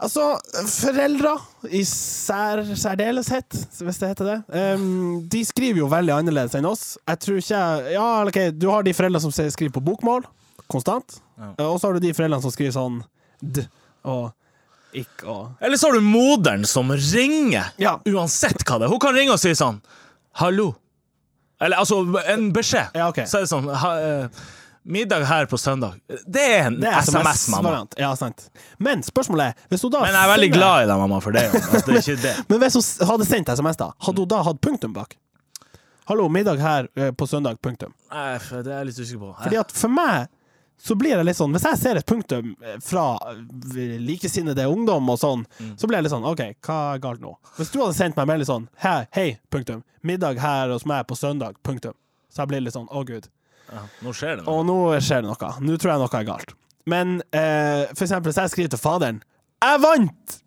Altså, 0.00 0.22
foreldre 0.64 1.34
i 1.76 1.82
sær, 1.84 2.62
særdeleshet, 2.78 3.56
hvis 3.84 3.98
det 4.00 4.08
heter 4.14 4.28
det, 4.30 4.36
um, 4.80 5.20
de 5.28 5.42
skriver 5.44 5.82
jo 5.82 5.88
veldig 5.92 6.14
annerledes 6.16 6.54
enn 6.56 6.68
oss. 6.70 6.84
Jeg 7.08 7.20
tror 7.20 7.40
ikke 7.42 7.62
Ja, 7.92 8.06
ok, 8.24 8.38
du 8.56 8.68
har 8.72 8.86
de 8.86 8.94
foreldrene 8.96 9.20
som 9.20 9.34
skriver 9.34 9.74
på 9.76 9.82
bokmål, 9.84 10.24
konstant. 10.72 11.18
Ja. 11.36 11.50
Og 11.68 11.76
så 11.80 11.88
har 11.90 11.98
du 11.98 12.04
de 12.06 12.14
foreldrene 12.16 12.40
som 12.44 12.54
skriver 12.54 12.72
sånn 12.76 13.02
d 13.40 13.66
og 14.08 14.30
ikk 14.96 15.22
og 15.28 15.60
Eller 15.60 15.76
så 15.78 15.90
har 15.90 15.98
du 16.00 16.06
moderen 16.08 16.64
som 16.66 16.88
ringer, 16.90 17.68
Ja. 17.78 17.98
uansett 18.08 18.64
hva 18.64 18.78
det 18.80 18.88
er. 18.88 18.94
Hun 18.94 19.02
kan 19.04 19.14
ringe 19.14 19.36
og 19.36 19.42
si 19.42 19.52
sånn 19.54 19.82
Hallo. 20.40 20.70
Eller 21.60 21.76
altså, 21.76 22.00
en 22.32 22.48
beskjed. 22.56 22.88
Ja, 22.96 23.10
ok. 23.12 23.20
Så 23.28 23.36
er 23.36 23.44
det 23.44 23.50
sånn 23.52 23.68
ha, 23.68 23.90
eh, 24.00 24.28
Middag 24.82 25.24
her 25.28 25.46
på 25.46 25.58
søndag. 25.60 25.98
Det 26.26 26.40
er 26.40 26.66
en 26.70 26.78
er 26.82 27.02
SMS. 27.04 27.42
Ja, 28.00 28.14
sant. 28.16 28.46
Men 28.78 29.02
spørsmålet 29.04 29.50
er 29.52 29.66
hvis 29.68 29.82
hun 29.84 29.92
da 29.92 30.00
Men 30.06 30.14
jeg 30.14 30.22
er 30.24 30.30
veldig 30.32 30.48
sender- 30.48 30.56
glad 30.58 30.82
i 30.82 30.86
deg, 30.88 30.98
mamma, 31.02 31.20
for 31.20 31.32
det. 31.36 31.42
Altså, 31.52 31.82
det 31.86 31.94
er 31.94 32.00
ikke 32.00 32.22
det. 32.22 32.34
Men 32.48 32.60
hvis 32.62 32.78
hun 32.80 33.08
hadde 33.12 33.26
sendt 33.28 33.48
SMS, 33.52 33.76
da, 33.76 33.90
hadde 34.06 34.24
hun 34.24 34.28
da 34.32 34.42
hatt 34.46 34.60
punktum 34.64 34.92
bak? 34.96 35.16
Hallo, 36.08 36.28
middag 36.32 36.58
her 36.58 36.88
eh, 36.96 37.10
på 37.12 37.26
søndag, 37.28 37.60
punktum. 37.62 37.92
Nei, 38.10 38.38
det 38.38 38.66
er 38.66 38.78
jeg 38.80 38.86
litt 38.88 38.98
usikker 39.04 39.20
på. 39.20 39.34
Fordi 39.44 39.58
at 39.60 39.72
for 39.76 39.92
meg 39.94 40.30
så 40.80 40.96
blir 40.96 41.12
det 41.20 41.26
litt 41.28 41.36
sånn 41.36 41.52
Hvis 41.52 41.66
jeg 41.68 41.76
ser 41.76 41.98
et 42.00 42.06
punktum 42.08 42.54
eh, 42.64 42.78
fra 42.80 43.04
eh, 43.34 43.98
likesinnede 44.00 44.64
ungdom 44.66 45.10
og 45.12 45.18
sånn, 45.20 45.44
Mm. 45.60 45.74
så 45.76 45.86
blir 45.86 45.98
jeg 46.00 46.06
litt 46.08 46.14
sånn 46.14 46.24
OK, 46.24 46.40
hva 46.64 46.78
er 46.94 47.02
galt 47.04 47.20
nå? 47.20 47.34
Hvis 47.58 47.68
du 47.70 47.82
hadde 47.82 47.94
sendt 47.98 48.16
meg 48.16 48.26
melding 48.32 48.48
sånn 48.48 48.64
Hei, 48.80 49.02
hei, 49.12 49.28
punktum. 49.52 49.84
Middag 50.02 50.40
her 50.40 50.72
hos 50.72 50.86
meg 50.88 51.04
på 51.06 51.14
søndag, 51.20 51.60
punktum. 51.62 51.92
Så 52.32 52.40
jeg 52.42 52.48
blir 52.54 52.64
litt 52.64 52.72
sånn 52.74 52.88
Å, 52.88 53.04
gud. 53.04 53.28
Ja, 53.70 53.82
nå 54.02 54.12
skjer 54.16 54.36
det 54.40 54.44
noe. 54.44 54.54
Og 54.58 54.64
nå 54.66 54.76
skjer 55.04 55.22
det 55.24 55.30
noe. 55.30 55.50
Nå 55.62 55.76
tror 55.80 55.92
jeg 55.94 56.02
noe 56.02 56.18
er 56.20 56.26
galt. 56.28 56.54
Men 56.90 57.18
eh, 57.36 57.84
for 57.94 58.06
eksempel 58.06 58.32
hvis 58.32 58.40
jeg 58.40 58.50
skriver 58.54 58.70
til 58.72 58.80
faderen 58.80 59.18
Jeg 59.62 59.80
vant 59.82 60.38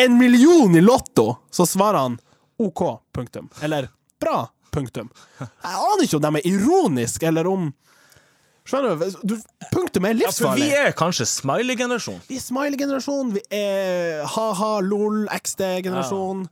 en 0.00 0.14
million 0.18 0.74
i 0.74 0.80
Lotto! 0.82 1.26
Så 1.52 1.66
svarer 1.68 2.00
han 2.06 2.16
OK, 2.62 2.80
punktum. 3.14 3.50
Eller 3.62 3.86
bra, 4.22 4.46
punktum. 4.72 5.10
Jeg 5.38 5.76
aner 5.76 6.02
ikke 6.06 6.18
om 6.18 6.24
de 6.24 6.32
er 6.40 6.48
ironiske, 6.52 7.26
eller 7.28 7.48
om 7.50 7.70
Skjønner 8.62 8.94
du? 8.94 9.32
du 9.34 9.36
punktum 9.72 10.04
er 10.06 10.14
Ja, 10.14 10.30
for 10.30 10.54
livsfarlig. 10.54 10.66
vi 10.70 10.76
er 10.78 10.92
kanskje 10.94 11.26
smiley-generasjon. 11.26 12.20
Vi 12.28 12.36
er 12.38 12.44
smiley-generasjon, 12.44 13.32
vi 13.34 13.42
er 13.58 14.20
ha-ha, 14.36 14.68
lol, 14.86 15.24
XD-generasjon. 15.34 16.44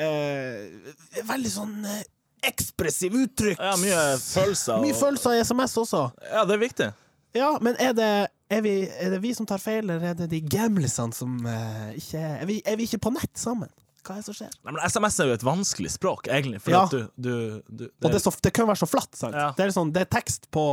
Eh, 0.00 0.94
veldig 1.28 1.52
sånn 1.52 1.74
eh, 1.84 2.00
ekspressiv 2.46 3.14
uttrykk. 3.24 3.60
Ja, 3.60 3.76
mye 3.80 4.00
følelser. 4.22 4.80
Mye 4.82 4.96
følelser 4.98 5.38
i 5.38 5.44
SMS 5.44 5.76
også. 5.82 6.08
Ja, 6.28 6.44
det 6.48 6.56
er 6.56 6.62
viktig. 6.62 6.88
Ja, 7.36 7.52
men 7.64 7.78
er 7.80 7.94
det, 7.96 8.10
er, 8.52 8.64
vi, 8.64 8.74
er 9.00 9.14
det 9.14 9.22
vi 9.22 9.32
som 9.36 9.48
tar 9.48 9.62
feil, 9.62 9.86
eller 9.86 10.10
er 10.10 10.18
det 10.18 10.28
de 10.32 10.42
gamlisene 10.44 11.16
som 11.16 11.38
uh, 11.46 11.88
ikke 11.96 12.20
er 12.20 12.44
vi, 12.48 12.58
er 12.68 12.76
vi 12.76 12.88
ikke 12.88 13.00
på 13.06 13.14
nett 13.14 13.32
sammen? 13.40 13.70
Hva 14.02 14.16
er 14.16 14.20
det 14.20 14.26
som 14.26 14.36
skjer? 14.36 14.54
Nei, 14.66 14.74
men 14.74 14.82
SMS 14.82 15.18
er 15.22 15.30
jo 15.30 15.36
et 15.38 15.44
vanskelig 15.46 15.92
språk, 15.94 16.26
egentlig. 16.34 16.58
Ja. 16.66 16.82
du, 16.90 17.04
du, 17.14 17.34
du 17.70 17.84
Og 18.02 18.10
det, 18.10 18.18
så, 18.24 18.32
det 18.42 18.50
kan 18.54 18.66
være 18.66 18.82
så 18.82 18.88
flatt. 18.90 19.12
Sant? 19.14 19.36
Ja. 19.38 19.52
Det, 19.56 19.64
er 19.64 19.74
sånn, 19.74 19.92
det 19.94 20.04
er 20.04 20.10
tekst 20.10 20.50
på, 20.52 20.64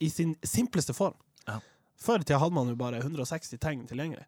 i 0.00 0.08
sin 0.10 0.32
simpleste 0.46 0.96
form. 0.96 1.18
Ja. 1.46 1.58
Før 2.00 2.24
i 2.24 2.26
tida 2.26 2.40
hadde 2.40 2.56
man 2.56 2.72
jo 2.72 2.78
bare 2.80 3.02
160 3.04 3.60
tegn 3.60 3.84
tilgjengelig. 3.90 4.24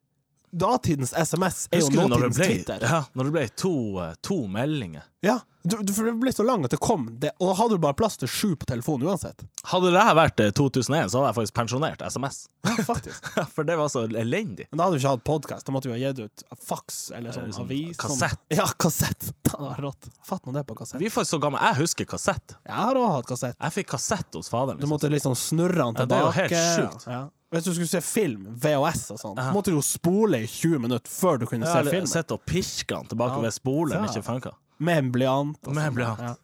Datidens 0.54 1.12
SMS 1.18 1.64
er 1.74 1.82
jo 1.82 1.90
nåtidens 1.90 2.38
ble, 2.38 2.46
Twitter. 2.46 2.78
ja, 2.86 3.02
når 3.18 3.24
det 3.30 3.32
ble 3.34 3.48
to, 3.58 3.72
eh, 4.04 4.14
to 4.22 4.36
meldinger? 4.46 5.02
Ja, 5.24 5.38
du, 5.64 5.78
du, 5.80 5.90
for 5.96 6.04
det 6.04 6.12
ble 6.20 6.28
så 6.36 6.44
lang 6.44 6.64
at 6.66 6.74
det 6.74 6.78
kom, 6.84 7.06
det, 7.22 7.30
og 7.40 7.54
hadde 7.56 7.78
du 7.78 7.80
bare 7.80 7.96
plass 7.96 8.18
til 8.20 8.28
sju 8.28 8.50
på 8.60 8.66
telefonen 8.68 9.08
uansett. 9.08 9.40
Hadde 9.70 9.90
det 9.94 10.02
her 10.04 10.14
vært 10.18 10.42
eh, 10.44 10.50
2001, 10.52 11.08
så 11.10 11.22
hadde 11.22 11.30
jeg 11.30 11.36
faktisk 11.38 11.54
pensjonert 11.56 12.02
SMS. 12.04 12.42
Ja, 12.68 12.74
faktisk. 12.84 13.30
For 13.56 13.64
det 13.64 13.78
var 13.80 13.88
så 13.88 14.02
elendig. 14.04 14.66
Men 14.70 14.78
da 14.82 14.84
hadde 14.90 14.98
vi 14.98 15.02
ikke 15.02 15.14
hatt 15.16 15.24
podkast, 15.24 15.64
da 15.66 15.72
måtte 15.72 15.88
vi 15.88 15.96
ha 15.96 16.02
gitt 16.12 16.20
ut 16.26 16.44
fax 16.68 16.98
eller 17.16 17.32
sånn 17.32 17.46
Eller 17.48 17.56
sånn 17.56 17.64
avis. 17.70 17.96
kassett. 18.04 18.36
Sånn, 18.36 18.58
ja, 18.60 18.66
kassett. 18.84 19.30
Det 19.54 19.56
var 19.62 19.78
rått. 19.80 20.10
Fatt 20.26 20.44
nå 20.48 20.52
det 20.52 20.64
på 20.68 20.74
kassett. 20.76 21.00
Vi 21.00 21.06
er 21.08 21.14
faktisk 21.14 21.36
så 21.36 21.40
gamle. 21.46 21.60
Jeg 21.62 21.78
husker 21.80 22.08
kassett. 22.10 22.56
Jeg 22.66 22.74
har 22.74 22.98
òg 23.00 23.08
hatt 23.16 23.28
kassett. 23.32 23.56
Jeg 23.62 23.74
fikk 23.78 23.88
kassett 23.94 24.34
hos 24.36 24.50
faderen. 24.52 24.76
Du 24.80 24.84
Liksom. 24.84 24.92
måtte 24.96 25.10
liksom 25.14 25.36
snurre 25.38 25.86
den 25.94 26.00
Ja, 26.02 26.06
det 26.10 26.16
er 26.18 26.24
jo 26.26 26.32
helt 26.40 26.56
sjukt. 26.58 27.06
Ja. 27.08 27.22
Hvis 27.54 27.64
du 27.68 27.72
skulle 27.76 27.88
se 27.90 28.00
film, 28.02 28.48
VHS 28.58 29.04
og 29.14 29.18
sånn, 29.20 29.36
Ja. 29.38 29.52
måtte 29.54 29.70
du 29.70 29.76
jo 29.78 29.82
spole 29.86 30.42
i 30.42 30.46
20 30.50 30.80
minutter 30.82 31.08
før 31.10 31.38
du 31.38 31.46
kunne 31.46 31.66
se 31.70 31.84
filmen. 31.86 32.06
sett 32.10 32.32
og 32.34 32.42
piske 32.46 32.88
den 32.90 33.06
tilbake 33.06 33.36
Ja. 33.38 33.40
ved 33.46 33.52
spoleren 33.54 34.02
Ja. 34.04 34.10
ikke 34.10 34.24
funka. 34.26 34.52
Med 34.80 34.98
en 34.98 35.12
blyant. 35.12 35.56
og 35.66 35.74
Med 35.74 35.86
en 35.86 35.94
blyant. 35.94 36.18
Ja. 36.18 36.34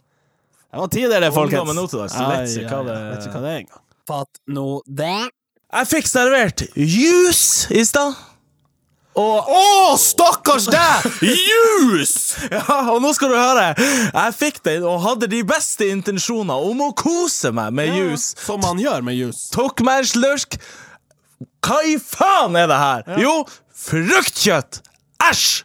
Det 0.70 0.78
var 0.78 0.86
tider, 0.86 1.20
det, 1.20 1.32
folkens. 1.34 1.60
Ungdommen 1.60 1.76
nå 1.76 1.88
til 1.90 1.98
dags, 1.98 2.14
vet 2.14 2.64
ikke 2.64 2.70
hva 2.70 2.84
det- 2.86 3.44
er 3.44 3.58
engang. 3.58 3.80
Fatt 4.06 4.38
nå 4.48 4.80
det. 4.86 5.30
Jeg 5.72 5.86
fikk 5.86 6.06
servert 6.06 6.62
juice 6.76 7.66
i 7.70 7.82
stad. 7.84 8.14
Og 9.16 9.44
Å, 9.50 9.96
stakkars 9.98 10.66
deg! 10.70 11.12
Juice! 11.20 12.36
Ja, 12.54 12.90
og 12.92 13.02
nå 13.02 13.12
skal 13.16 13.28
du 13.28 13.34
høre. 13.34 13.74
Jeg 13.76 14.34
fikk 14.38 14.62
den 14.62 14.84
og 14.86 15.00
hadde 15.02 15.26
de 15.28 15.42
beste 15.42 15.88
intensjoner 15.90 16.54
om 16.70 16.78
å 16.86 16.94
kose 16.94 17.50
meg 17.52 17.72
med 17.72 17.88
juice. 17.96 18.34
Som 18.38 18.60
man 18.62 18.78
gjør 18.78 19.02
med 19.02 19.18
juice. 19.18 19.50
Tok 19.50 19.82
meg 19.82 20.04
en 20.04 20.04
slurk. 20.12 20.56
Hva 21.64 21.80
i 21.88 21.96
faen 22.02 22.56
er 22.58 22.66
det 22.70 22.78
her? 22.80 23.04
Jo, 23.22 23.34
fruktkjøtt! 23.86 24.80
Æsj! 25.24 25.62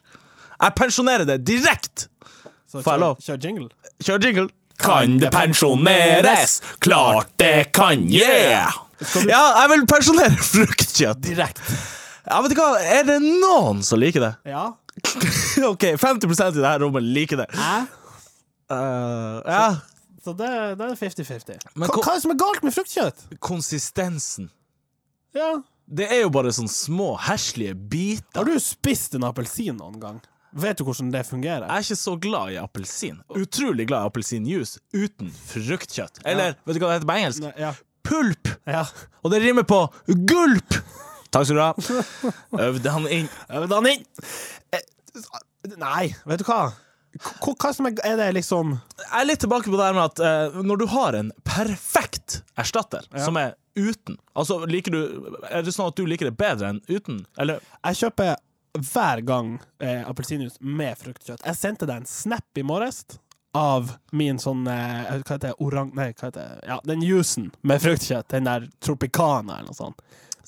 Jeg 0.62 0.76
pensjonerer 0.78 1.26
det 1.28 1.42
direkte. 1.48 2.08
Får 2.72 2.92
jeg 2.96 3.02
lov? 3.02 3.18
Kjør 3.24 3.42
jingle. 3.44 3.68
Kjør 4.04 4.24
jingle. 4.28 4.48
Kan 4.80 5.18
det 5.22 5.30
pensjoneres? 5.32 6.58
Klart 6.84 7.30
det 7.40 7.72
kan, 7.76 8.02
yeah! 8.12 8.74
Ja, 9.28 9.42
jeg 9.62 9.70
vil 9.74 9.86
pensjonere 9.88 10.36
fruktkjøtt. 10.40 11.22
Direkte. 11.24 11.76
Ja, 12.26 12.40
vet 12.42 12.56
du 12.56 12.60
hva? 12.60 12.72
Er 12.82 13.04
det 13.08 13.20
noen 13.24 13.84
som 13.86 14.00
liker 14.02 14.24
det? 14.24 14.32
Ja. 14.50 14.66
OK, 15.72 15.84
50% 16.00 16.56
i 16.58 16.64
dette 16.64 16.76
rommet 16.84 17.04
liker 17.06 17.44
det. 17.44 17.48
Hæ? 17.56 17.76
Uh, 18.72 19.44
ja, 19.46 19.66
Så 20.26 20.34
det, 20.34 20.48
det 20.80 20.86
er 20.88 20.96
50-50. 20.98 21.60
Hva, 21.76 21.90
hva 21.92 22.00
er 22.02 22.16
det 22.16 22.24
som 22.24 22.32
er 22.34 22.40
galt 22.42 22.64
med 22.66 22.74
fruktkjøtt? 22.74 23.28
konsistensen. 23.46 24.50
Ja. 25.36 25.50
Det 25.86 26.08
er 26.10 26.24
jo 26.24 26.32
bare 26.34 26.54
sånne 26.56 26.72
små, 26.72 27.12
heslige 27.28 27.76
biter. 27.76 28.40
Har 28.40 28.48
du 28.48 28.56
spist 28.64 29.18
en 29.18 29.28
appelsin 29.28 29.78
noen 29.78 30.00
gang? 30.02 30.22
Vet 30.56 30.80
du 30.80 30.86
hvordan 30.88 31.10
det 31.12 31.26
fungerer? 31.28 31.66
Jeg 31.68 31.76
er 31.76 31.84
ikke 31.84 32.00
så 32.00 32.14
glad 32.24 32.54
i 32.54 32.60
appelsin. 32.62 33.18
Utrolig 33.36 33.90
glad 33.90 34.06
i 34.06 34.10
appelsinjuice 34.10 34.80
uten 34.96 35.34
fruktkjøtt. 35.52 36.22
Eller 36.24 36.56
vet 36.64 36.78
du 36.78 36.80
hva 36.80 36.94
det 36.94 37.02
heter 37.02 37.10
på 37.10 37.18
engelsk? 37.20 37.44
Ne, 37.44 37.52
ja. 37.60 37.74
Pulp! 38.06 38.52
ja. 38.70 38.86
Og 39.26 39.34
det 39.34 39.42
rimer 39.44 39.68
på 39.68 39.82
gulp! 40.30 40.80
Takk 41.36 41.50
skal 41.50 41.60
du 41.60 41.64
ha. 41.66 42.00
Øvde 42.70 42.96
han 42.96 43.10
inn. 43.12 43.28
Øvde 43.52 43.82
han 43.82 43.92
inn! 43.92 44.08
Eh, 44.72 44.88
Nei, 45.82 46.14
vet 46.30 46.40
du 46.40 46.48
hva? 46.48 46.62
Hva, 47.16 47.52
hva 47.52 47.72
som 47.76 47.88
er, 47.88 47.96
er 48.04 48.18
det 48.20 48.26
liksom 48.36 48.74
Jeg 48.76 49.12
er 49.22 49.28
litt 49.30 49.40
tilbake 49.40 49.72
på 49.72 49.78
det 49.80 49.86
her 49.88 49.96
med 49.96 50.10
at 50.10 50.20
uh, 50.52 50.58
når 50.68 50.82
du 50.82 50.86
har 50.92 51.16
en 51.16 51.30
perfekt 51.48 52.42
erstatter 52.60 53.08
som 53.16 53.40
er 53.40 53.54
uten 53.76 54.18
Altså, 54.36 54.62
liker 54.66 54.94
du 54.96 55.00
Er 55.50 55.64
det 55.66 55.74
sånn 55.76 55.92
at 55.92 55.98
du 56.00 56.06
liker 56.08 56.30
det 56.30 56.38
bedre 56.40 56.74
enn 56.74 56.82
uten? 56.88 57.24
Eller 57.40 57.62
Jeg 57.84 58.02
kjøper 58.06 58.36
hver 58.76 59.22
gang 59.24 59.54
eh, 59.80 60.02
appelsinjuice 60.04 60.58
med 60.60 60.98
fruktkjøtt. 61.00 61.46
Jeg 61.46 61.56
sendte 61.56 61.88
deg 61.88 62.02
en 62.02 62.10
snap 62.10 62.60
i 62.60 62.64
morges 62.68 63.06
av 63.56 63.94
min 64.12 64.40
sånn 64.42 64.66
eh, 64.68 65.06
Hva 65.08 65.20
heter 65.22 65.44
det? 65.48 65.54
Orang... 65.64 65.94
Nei, 65.96 66.10
hva 66.12 66.28
heter 66.28 66.42
det? 66.42 66.66
Ja, 66.68 66.80
den 66.84 67.06
juicen 67.06 67.54
med 67.64 67.84
fruktkjøtt. 67.86 68.28
Den 68.34 68.50
der 68.50 68.68
Tropicana 68.84 69.62
eller 69.62 69.72
noe 69.72 69.78
sånt. 69.80 70.04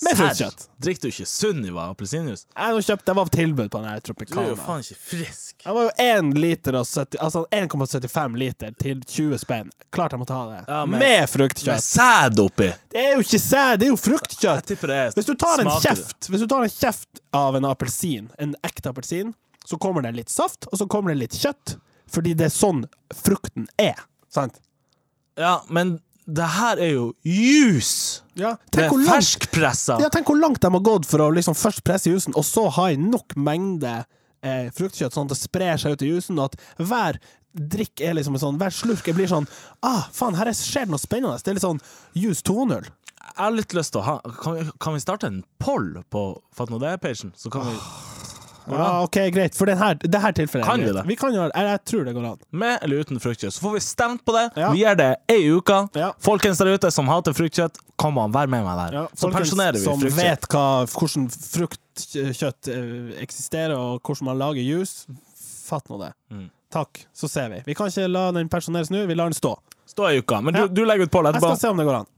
Med 0.05 0.17
fruktkjøtt. 0.17 0.67
drikker 0.83 1.01
du 1.01 1.07
ikke 1.09 1.25
Sunniva 1.25 1.87
appelsinjuice? 1.91 2.45
Jeg 2.55 2.73
kjøpt, 2.85 3.05
det 3.05 3.15
var 3.15 3.25
på 3.25 3.33
tilbud 3.37 3.69
på 3.71 3.81
den 3.81 3.89
her 3.89 3.99
Du 4.01 4.39
er 4.43 4.49
jo 4.51 4.55
faen 4.55 4.83
ikke 4.83 4.97
frisk. 5.09 5.55
Det 5.63 5.73
var 5.73 5.87
jo 5.87 5.91
1,75 6.03 6.37
liter 6.37 6.77
altså 7.19 7.45
1,75 7.51 8.37
liter 8.37 8.75
til 8.79 9.01
20 9.01 9.37
spenn. 9.41 9.71
Klart 9.91 10.11
jeg 10.13 10.19
må 10.21 10.27
ta 10.29 10.41
det. 10.51 10.59
Ja, 10.67 10.85
men- 10.85 10.99
med 10.99 11.07
Med 11.21 11.29
fruktkjøtt. 11.29 11.81
sæd 11.81 12.39
oppi. 12.39 12.69
Det 12.93 13.01
er 13.05 13.13
jo 13.15 13.19
ikke 13.25 13.39
sæd, 13.41 13.79
det 13.79 13.87
er 13.87 13.91
jo 13.91 13.95
fruktkjøtt. 13.97 14.65
er 14.89 15.11
Hvis 15.15 15.25
du 15.25 15.33
kjeft 15.81 16.29
Hvis 16.29 16.39
du 16.39 16.47
tar 16.47 16.63
en 16.63 16.69
kjeft 16.69 17.19
av 17.33 17.55
en 17.55 17.63
appelsin, 17.65 18.29
en 18.39 18.55
ekte 18.63 18.89
appelsin, 18.89 19.33
så 19.65 19.77
kommer 19.79 20.01
det 20.03 20.15
litt 20.15 20.29
saft, 20.29 20.67
og 20.71 20.77
så 20.79 20.87
kommer 20.87 21.09
det 21.13 21.17
litt 21.17 21.31
kjøtt. 21.33 21.77
Fordi 22.09 22.33
det 22.35 22.45
er 22.45 22.49
sånn 22.55 22.85
frukten 23.13 23.67
er. 23.77 23.95
Sant? 24.29 24.59
Ja, 25.37 25.61
men 25.69 25.99
det 26.27 26.47
her 26.57 26.77
er 26.83 26.89
jo 26.91 27.05
juice! 27.23 28.21
Ja, 28.37 28.55
Det 28.71 28.83
er 28.85 28.91
ferskpressa. 29.07 29.95
ja, 30.01 30.09
tenk 30.13 30.27
hvor 30.29 30.39
langt 30.39 30.59
de 30.61 30.69
har 30.73 30.83
gått 30.83 31.07
for 31.09 31.23
å 31.23 31.31
liksom 31.33 31.55
først 31.57 31.83
presse 31.87 32.11
juicen, 32.11 32.35
og 32.37 32.43
så 32.45 32.67
ha 32.75 32.89
i 32.91 32.97
nok 32.99 33.33
mengde 33.39 33.93
eh, 34.43 34.67
fruktkjøtt, 34.75 35.15
sånn 35.15 35.25
at 35.29 35.33
det 35.33 35.39
sprer 35.39 35.79
seg 35.81 35.95
ut 35.95 36.03
i 36.05 36.11
juicen, 36.11 36.37
og 36.39 36.51
at 36.51 36.59
hver 36.83 37.17
drikk 37.57 38.03
er 38.05 38.13
liksom 38.13 38.35
en 38.37 38.43
sånn, 38.43 38.59
hver 38.61 38.75
slurk 38.75 39.07
blir 39.17 39.27
sånn 39.31 39.47
Ah, 39.81 40.03
faen, 40.13 40.35
her 40.37 40.45
er- 40.51 40.53
skjer 40.53 40.85
det 40.85 40.93
noe 40.93 41.01
spennende. 41.01 41.39
Det 41.41 41.47
er 41.49 41.57
litt 41.57 41.65
sånn 41.65 41.81
juice 42.13 42.43
2.0. 42.45 42.85
Jeg 43.27 43.43
har 43.43 43.51
litt 43.51 43.73
lyst 43.73 43.91
til 43.91 44.01
å 44.01 44.05
ha 44.05 44.19
Kan 44.43 44.53
vi, 44.55 44.71
kan 44.79 44.93
vi 44.93 44.99
starte 45.03 45.27
en 45.27 45.43
poll 45.59 46.03
på 46.09 46.21
Fatt 46.55 46.69
nå 46.69 46.77
det-pagen? 46.79 47.33
Så 47.35 47.49
kan 47.51 47.65
vi 47.65 47.73
Ja, 48.69 48.87
OK, 49.03 49.17
greit. 49.31 49.55
For 49.55 49.65
den 49.69 49.77
her, 49.79 49.95
det 50.01 50.19
her 50.21 50.33
tilfellet 50.35 50.65
Kan 50.67 50.81
vi 50.83 50.91
det? 50.91 51.03
Vi 51.07 51.15
kan 51.15 51.31
gjøre 51.35 51.51
det. 51.53 51.63
jeg 51.69 51.81
tror 51.91 52.03
det 52.07 52.13
går 52.17 52.25
an. 52.31 52.39
Med 52.51 52.79
eller 52.83 53.03
uten 53.05 53.19
fruktkjøtt. 53.23 53.53
Så 53.55 53.63
får 53.63 53.73
vi 53.77 53.81
stemt 53.85 54.25
på 54.27 54.35
det. 54.35 54.45
Ja. 54.59 54.71
Vi 54.75 54.81
gjør 54.83 54.97
det 54.99 55.09
ei 55.31 55.39
uke. 55.55 55.77
Ja. 55.95 56.09
Folkens 56.19 56.57
der 56.59 56.73
ute 56.75 56.91
som 56.91 57.07
hater 57.07 57.33
fruktkjøtt, 57.37 57.79
kom 57.97 58.17
an, 58.21 58.33
vær 58.35 58.49
med 58.51 58.65
meg 58.67 58.77
der. 58.83 58.97
Ja, 58.99 59.05
så 59.15 59.31
pensjonerer 59.33 59.77
vi 59.79 59.83
som 59.85 60.01
fruktkjøtt. 60.01 60.19
vet 60.23 60.49
hva, 60.51 60.65
hvordan 60.91 61.29
fruktkjøtt 61.31 62.69
eh, 62.73 63.21
eksisterer, 63.23 63.75
og 63.77 64.01
hvordan 64.03 64.29
man 64.31 64.41
lager 64.41 64.61
juice, 64.67 65.07
fatt 65.67 65.87
nå 65.91 65.99
det. 66.01 66.11
Mm. 66.33 66.49
Takk, 66.73 67.05
så 67.15 67.29
ser 67.31 67.49
vi. 67.53 67.61
Vi 67.65 67.75
kan 67.79 67.87
ikke 67.91 68.09
la 68.11 68.27
den 68.35 68.49
pensjoneres 68.51 68.91
nå, 68.91 69.05
vi 69.07 69.15
lar 69.15 69.31
den 69.31 69.37
stå. 69.37 69.55
Stå 69.87 70.09
ei 70.09 70.19
uke. 70.19 70.41
Men 70.43 70.53
du, 70.57 70.61
du 70.67 70.83
legger 70.85 71.07
ut 71.07 71.11
på 71.13 71.21
Jeg 71.23 71.31
etterpå. 71.31 71.53
skal 71.55 71.61
se 71.63 71.69
om 71.71 71.79
det 71.79 71.85
går 71.87 72.01
an. 72.01 72.09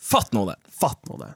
Fatt 0.00 0.32
nå 0.32 0.46
det. 0.48 0.56
Fatt 0.80 1.02
nå 1.10 1.18
det. 1.20 1.28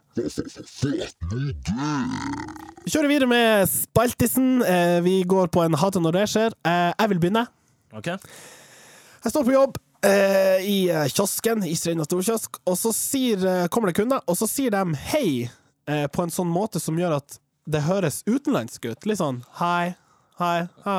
Vi 2.84 2.90
kjører 2.92 3.08
videre 3.10 3.28
med 3.28 3.68
Spaltisen. 3.70 4.62
Eh, 4.64 5.00
Vi 5.04 5.18
går 5.28 5.50
på 5.52 5.62
en 5.64 5.76
hate 5.78 6.00
når 6.00 6.12
det 6.18 6.24
skjer. 6.32 6.56
Eh, 6.64 6.92
Jeg 6.98 7.08
vil 7.12 7.20
begynne. 7.22 7.46
OK? 7.94 8.06
Jeg 8.08 9.32
står 9.32 9.44
på 9.46 9.54
jobb 9.54 9.76
eh, 10.04 10.64
i 10.64 10.78
kiosken, 11.12 11.62
i 11.64 11.76
Strenda 11.76 12.04
storkiosk, 12.04 12.58
og 12.68 12.76
så 12.76 12.90
sier, 12.92 13.68
kommer 13.72 13.88
det 13.92 13.96
kunder, 14.00 14.20
og 14.28 14.36
så 14.36 14.48
sier 14.50 14.70
de 14.74 14.82
hei 15.12 15.48
på 15.84 16.22
en 16.24 16.32
sånn 16.32 16.48
måte 16.48 16.80
som 16.80 16.96
gjør 16.96 17.18
at 17.18 17.38
det 17.68 17.82
høres 17.84 18.22
utenlandsk 18.24 18.84
ut. 18.90 19.06
Litt 19.08 19.20
sånn 19.20 19.42
hei, 19.60 19.94
hei, 20.40 20.66
ha. 20.84 20.98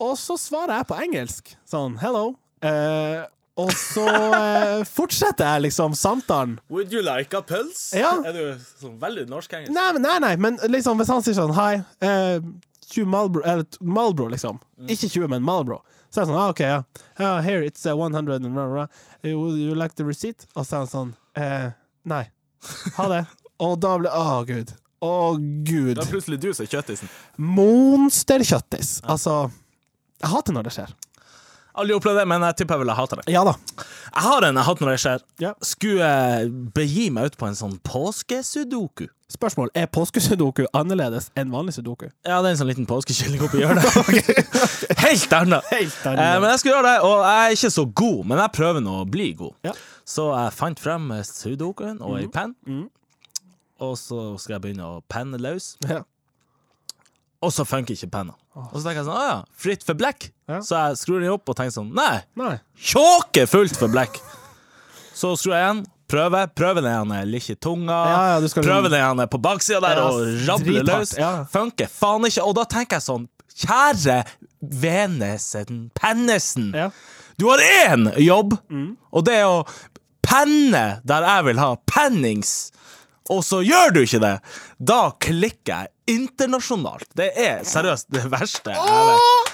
Og 0.00 0.14
så 0.20 0.36
svarer 0.40 0.78
jeg 0.80 0.88
på 0.88 0.96
engelsk. 1.04 1.54
Sånn 1.68 1.96
hello. 2.00 2.34
Eh, 2.64 3.24
og 3.56 3.70
så 3.72 4.04
eh, 4.10 4.82
fortsetter 4.84 5.46
jeg 5.48 5.62
liksom 5.70 5.94
samtalen. 5.96 6.58
Would 6.68 6.92
you 6.92 7.00
like 7.02 7.32
a 7.36 7.40
pulse? 7.42 7.96
Ja. 7.96 8.14
Er 8.26 8.32
du 8.36 8.64
sånn 8.80 8.98
veldig 9.00 9.26
norsk-engelsk? 9.30 9.72
Nei, 9.72 9.86
men- 9.96 10.02
nei, 10.04 10.18
nei, 10.20 10.34
men 10.36 10.58
liksom 10.68 10.98
hvis 11.00 11.08
han 11.12 11.22
sier 11.24 11.34
sånn 11.38 11.54
hei, 11.56 11.82
eh, 12.04 12.40
20 12.86 13.06
Malbro, 13.10 13.42
eller 13.42 13.64
t- 13.64 13.78
Malbro, 13.82 14.28
liksom. 14.30 14.60
Ikke 14.86 15.08
20, 15.10 15.28
men 15.32 15.42
Malbro. 15.42 15.80
Så 16.12 16.20
er 16.20 16.24
jeg 16.26 16.28
sånn, 16.30 16.38
ah, 16.38 16.50
OK, 16.52 16.60
ja. 16.62 16.82
ja 17.18 17.40
here, 17.42 17.64
it's 17.66 17.82
uh, 17.84 17.96
100 17.96 18.14
and 18.36 18.54
blah, 18.54 18.68
blah, 18.68 18.86
blah. 18.86 18.86
Would 19.24 19.58
you 19.58 19.74
like 19.74 19.96
the 19.96 20.04
receipt? 20.04 20.46
Og 20.54 20.64
så 20.64 20.76
er 20.76 20.84
han 20.84 20.92
sånn, 20.92 21.14
eh, 21.34 21.70
nei. 22.04 22.22
Ha 22.96 23.08
det. 23.10 23.24
Og 23.66 23.80
da 23.80 23.96
blir 23.98 24.12
Å, 24.12 24.44
gud. 24.46 24.70
Å, 25.02 25.10
gud. 25.64 25.96
Det 25.96 26.04
er 26.04 26.12
plutselig 26.12 26.38
du 26.40 26.52
som 26.54 26.64
er 26.64 26.70
kjøttisen. 26.76 27.10
Monsterkjøttis. 27.38 29.00
Altså 29.08 29.50
Jeg 30.22 30.30
hater 30.32 30.54
når 30.56 30.68
det 30.68 30.72
skjer. 30.76 30.94
Aldri 31.76 31.94
opplevd 31.98 32.18
det, 32.22 32.26
men 32.30 32.40
jeg 32.46 32.56
tipper 32.56 32.74
jeg 32.78 32.82
ville 32.86 32.94
hata 32.96 33.16
det. 33.20 33.24
Ja 33.32 33.42
da. 33.44 33.52
Jeg 34.16 34.22
har 34.24 34.46
en 34.48 34.56
jeg 34.60 34.64
hater 34.64 34.86
når 34.86 34.94
det 34.96 35.00
skjer. 35.02 35.24
Ja. 35.44 35.50
Skulle 35.60 36.06
jeg 36.08 36.50
begi 36.76 37.10
meg 37.12 37.26
ut 37.32 37.36
på 37.40 37.46
en 37.50 37.58
sånn 37.58 37.76
påskesudoku. 37.84 39.06
Spørsmål 39.28 39.72
er 39.74 39.88
påskesudoku 39.90 40.64
annerledes 40.72 41.32
enn 41.36 41.50
vanlig 41.50 41.74
sudoku. 41.74 42.06
Ja, 42.24 42.38
det 42.40 42.48
er 42.48 42.54
en 42.54 42.60
sånn 42.60 42.70
liten 42.70 42.86
påskekylling 42.86 43.42
oppi 43.42 43.58
hjørnet. 43.64 43.86
Helt 45.04 45.32
annet. 45.34 45.66
Helt 45.72 46.06
Eh, 46.06 46.36
men 46.40 46.48
jeg 46.52 46.60
skulle 46.62 46.76
gjøre 46.76 46.92
det, 46.92 46.98
og 47.08 47.24
jeg 47.26 47.46
er 47.50 47.56
ikke 47.58 47.72
så 47.74 47.84
god, 48.02 48.20
men 48.30 48.38
jeg 48.44 48.54
prøver 48.56 48.84
nå 48.86 48.94
å 49.02 49.08
bli 49.10 49.26
god. 49.36 49.56
Ja. 49.66 49.72
Så 50.06 50.28
jeg 50.30 50.54
fant 50.54 50.80
frem 50.80 51.10
sudokuen 51.26 51.98
og 52.00 52.20
ei 52.20 52.28
penn, 52.30 52.54
Mhm. 52.66 52.84
og 53.82 53.96
så 54.00 54.20
skal 54.40 54.56
jeg 54.56 54.62
begynne 54.68 54.86
å 54.94 55.02
penne 55.10 55.36
løs. 55.42 55.74
Ja. 55.90 56.04
Og 57.46 57.52
så 57.54 57.64
funker 57.68 57.94
ikke 57.94 58.08
penna. 58.10 58.34
Og 58.56 58.72
så 58.80 58.82
tenker 58.88 59.02
jeg 59.02 59.06
sånn, 59.06 59.18
ah, 59.20 59.26
ja, 59.30 59.36
fritt 59.62 59.84
for 59.86 59.94
blekk. 59.98 60.30
Ja. 60.50 60.58
Så 60.64 60.74
jeg 60.80 60.96
skrur 61.02 61.20
den 61.22 61.30
opp 61.34 61.48
og 61.52 61.56
tenker 61.58 61.74
sånn, 61.76 61.92
nei, 61.94 62.22
Nei. 62.40 62.56
tjåke 62.78 63.44
fullt 63.50 63.76
for 63.78 63.92
blekk. 63.92 64.18
Så 65.16 65.32
skrur 65.38 65.54
jeg 65.54 65.62
igjen, 65.64 65.82
prøver, 66.10 66.50
prøver 66.58 66.84
den 66.86 67.14
litt 67.30 67.48
i 67.50 67.56
tunga, 67.56 67.96
Ja, 68.10 68.18
ja, 68.40 68.50
prøver 68.60 68.90
den 68.92 68.98
igjen 69.00 69.22
på 69.32 69.40
baksida 69.42 69.80
der 69.84 70.02
og 70.04 70.20
rabler 70.48 70.84
løs. 70.86 71.14
ja. 71.18 71.32
Funker 71.50 71.88
faen 71.90 72.26
ikke. 72.28 72.44
Og 72.46 72.54
da 72.58 72.64
tenker 72.76 72.98
jeg 73.00 73.06
sånn, 73.06 73.28
kjære 73.56 74.18
Venesen 74.90 75.90
Pennesen. 75.94 76.72
Ja. 76.74 76.90
Du 77.38 77.46
har 77.50 77.60
én 77.88 78.08
jobb, 78.22 78.54
og 79.12 79.24
det 79.28 79.34
er 79.42 79.48
å 79.50 79.66
penne 80.24 80.84
der 81.06 81.26
jeg 81.28 81.44
vil 81.50 81.60
ha 81.60 81.74
pennings. 81.90 82.54
Og 83.28 83.42
så 83.44 83.58
gjør 83.66 83.92
du 83.92 84.00
ikke 84.04 84.20
det. 84.22 84.34
Da 84.78 85.10
klikker 85.20 85.72
jeg 85.74 85.92
internasjonalt. 86.10 87.08
Det 87.18 87.30
er 87.36 87.62
seriøst 87.66 88.08
det 88.14 88.24
verste 88.32 88.74
jeg 88.74 89.10
vet. 89.10 89.52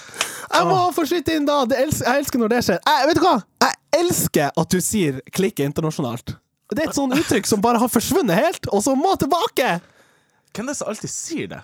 Jeg 0.53 0.69
må 0.69 0.79
få 0.93 1.05
skyte 1.09 1.37
inn 1.39 1.47
da. 1.49 1.63
Det 1.69 1.79
els 1.81 2.03
jeg 2.05 2.23
elsker 2.23 2.43
når 2.43 2.53
det 2.53 2.61
skjer. 2.67 2.81
Jeg, 2.85 3.09
vet 3.09 3.19
du 3.21 3.25
hva? 3.25 3.37
Jeg 3.65 4.03
elsker 4.03 4.51
at 4.61 4.69
du 4.75 4.81
sier 4.85 5.21
'klikke 5.33 5.65
internasjonalt'. 5.65 6.35
Det 6.73 6.85
er 6.85 6.89
et 6.89 6.97
sånn 6.97 7.13
uttrykk 7.13 7.47
som 7.49 7.61
bare 7.61 7.79
har 7.81 7.89
forsvunnet 7.93 8.37
helt, 8.37 8.67
og 8.73 8.81
som 8.85 8.97
må 8.99 9.13
tilbake! 9.21 9.81
Hvem 10.53 10.69
er 10.69 10.73
det 10.73 10.77
som 10.77 10.89
alltid 10.89 11.11
sier 11.13 11.49
det? 11.49 11.61